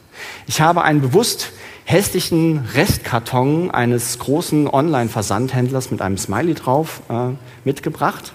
Ich 0.47 0.61
habe 0.61 0.83
einen 0.83 1.03
bewusst 1.03 1.53
hässlichen 1.85 2.67
Restkarton 2.75 3.71
eines 3.71 4.19
großen 4.19 4.69
Online-Versandhändlers 4.69 5.91
mit 5.91 6.01
einem 6.01 6.19
Smiley 6.19 6.55
drauf 6.55 7.03
äh, 7.09 7.31
mitgebracht. 7.65 8.33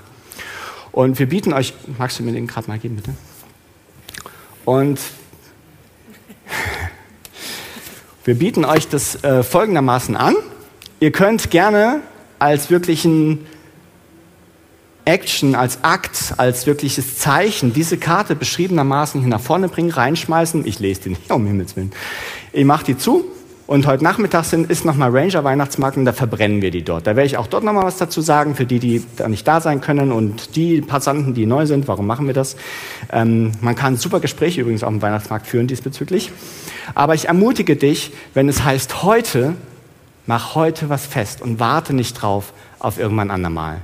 Und 0.91 1.17
wir 1.17 1.28
bieten 1.28 1.54
euch, 1.54 1.73
magst 1.97 2.19
du 2.19 2.23
mir 2.23 2.32
den 2.32 2.47
gerade 2.47 2.67
mal 2.67 2.78
geben, 2.78 2.95
bitte? 2.97 3.13
Und 4.65 4.99
wir 8.23 8.36
bieten 8.36 8.65
euch 8.65 8.88
das 8.88 9.23
äh, 9.23 9.41
folgendermaßen 9.41 10.15
an. 10.15 10.36
Ihr 10.99 11.12
könnt 11.12 11.49
gerne 11.49 12.02
als 12.38 12.69
wirklichen 12.69 13.45
Action, 15.06 15.56
als 15.56 15.84
Akt, 15.84 16.34
als 16.38 16.66
wirkliches 16.66 17.18
Zeichen 17.18 17.74
diese 17.74 17.98
Karte 17.98 18.36
beschriebenermaßen 18.36 19.22
hier 19.22 19.30
nach 19.30 19.42
vorne 19.42 19.68
bringen, 19.68 19.92
reinschmeißen. 19.92 20.66
Ich 20.66 20.80
lese 20.80 21.02
die 21.02 21.10
nicht, 21.10 21.32
um 21.32 21.46
Himmels 21.46 21.76
Willen. 21.76 21.92
Ich 22.54 22.66
mache 22.66 22.86
die 22.86 22.98
zu 22.98 23.26
und 23.66 23.88
heute 23.88 24.04
Nachmittag 24.04 24.44
sind, 24.46 24.70
ist 24.70 24.84
nochmal 24.86 25.10
Ranger 25.12 25.44
Weihnachtsmarkt 25.44 25.98
und 25.98 26.06
da 26.06 26.13
verbrennen 26.13 26.62
wir 26.62 26.70
die 26.70 26.84
dort. 26.84 27.08
Da 27.08 27.16
werde 27.16 27.26
ich 27.28 27.38
auch 27.38 27.48
dort 27.48 27.63
nochmal 27.63 27.86
was 27.86 27.98
dazu 27.98 28.22
sagen, 28.22 28.56
für 28.56 28.66
die, 28.66 28.80
die 28.80 29.04
da 29.16 29.28
nicht 29.28 29.48
da 29.48 29.62
sein 29.62 29.82
können 29.82 30.12
und 30.12 30.56
die 30.56 30.82
Passanten, 30.82 31.34
die 31.34 31.46
neu 31.46 31.66
sind. 31.66 31.88
Warum 31.88 32.06
machen 32.06 32.28
wir 32.28 32.34
das? 32.34 32.56
Ähm, 33.12 33.54
man 33.62 33.76
kann 33.76 33.96
super 33.96 34.20
Gespräche 34.20 34.62
übrigens 34.62 34.84
auch 34.84 34.89
im 34.89 35.02
Weihnachtsmarkt 35.02 35.48
führen 35.48 35.68
diesbezüglich. 35.68 36.32
Aber 36.94 37.16
ich 37.16 37.30
ermutige 37.30 37.76
dich, 37.76 38.12
wenn 38.34 38.50
es 38.50 38.63
heißt 38.63 39.04
heute, 39.04 39.56
mach 40.28 40.56
heute 40.56 40.89
was 40.89 41.06
fest 41.06 41.42
und 41.42 41.60
warte 41.60 41.94
nicht 41.94 42.13
drauf 42.22 42.54
auf 42.80 43.00
irgendwann 43.00 43.32
andermal. 43.32 43.82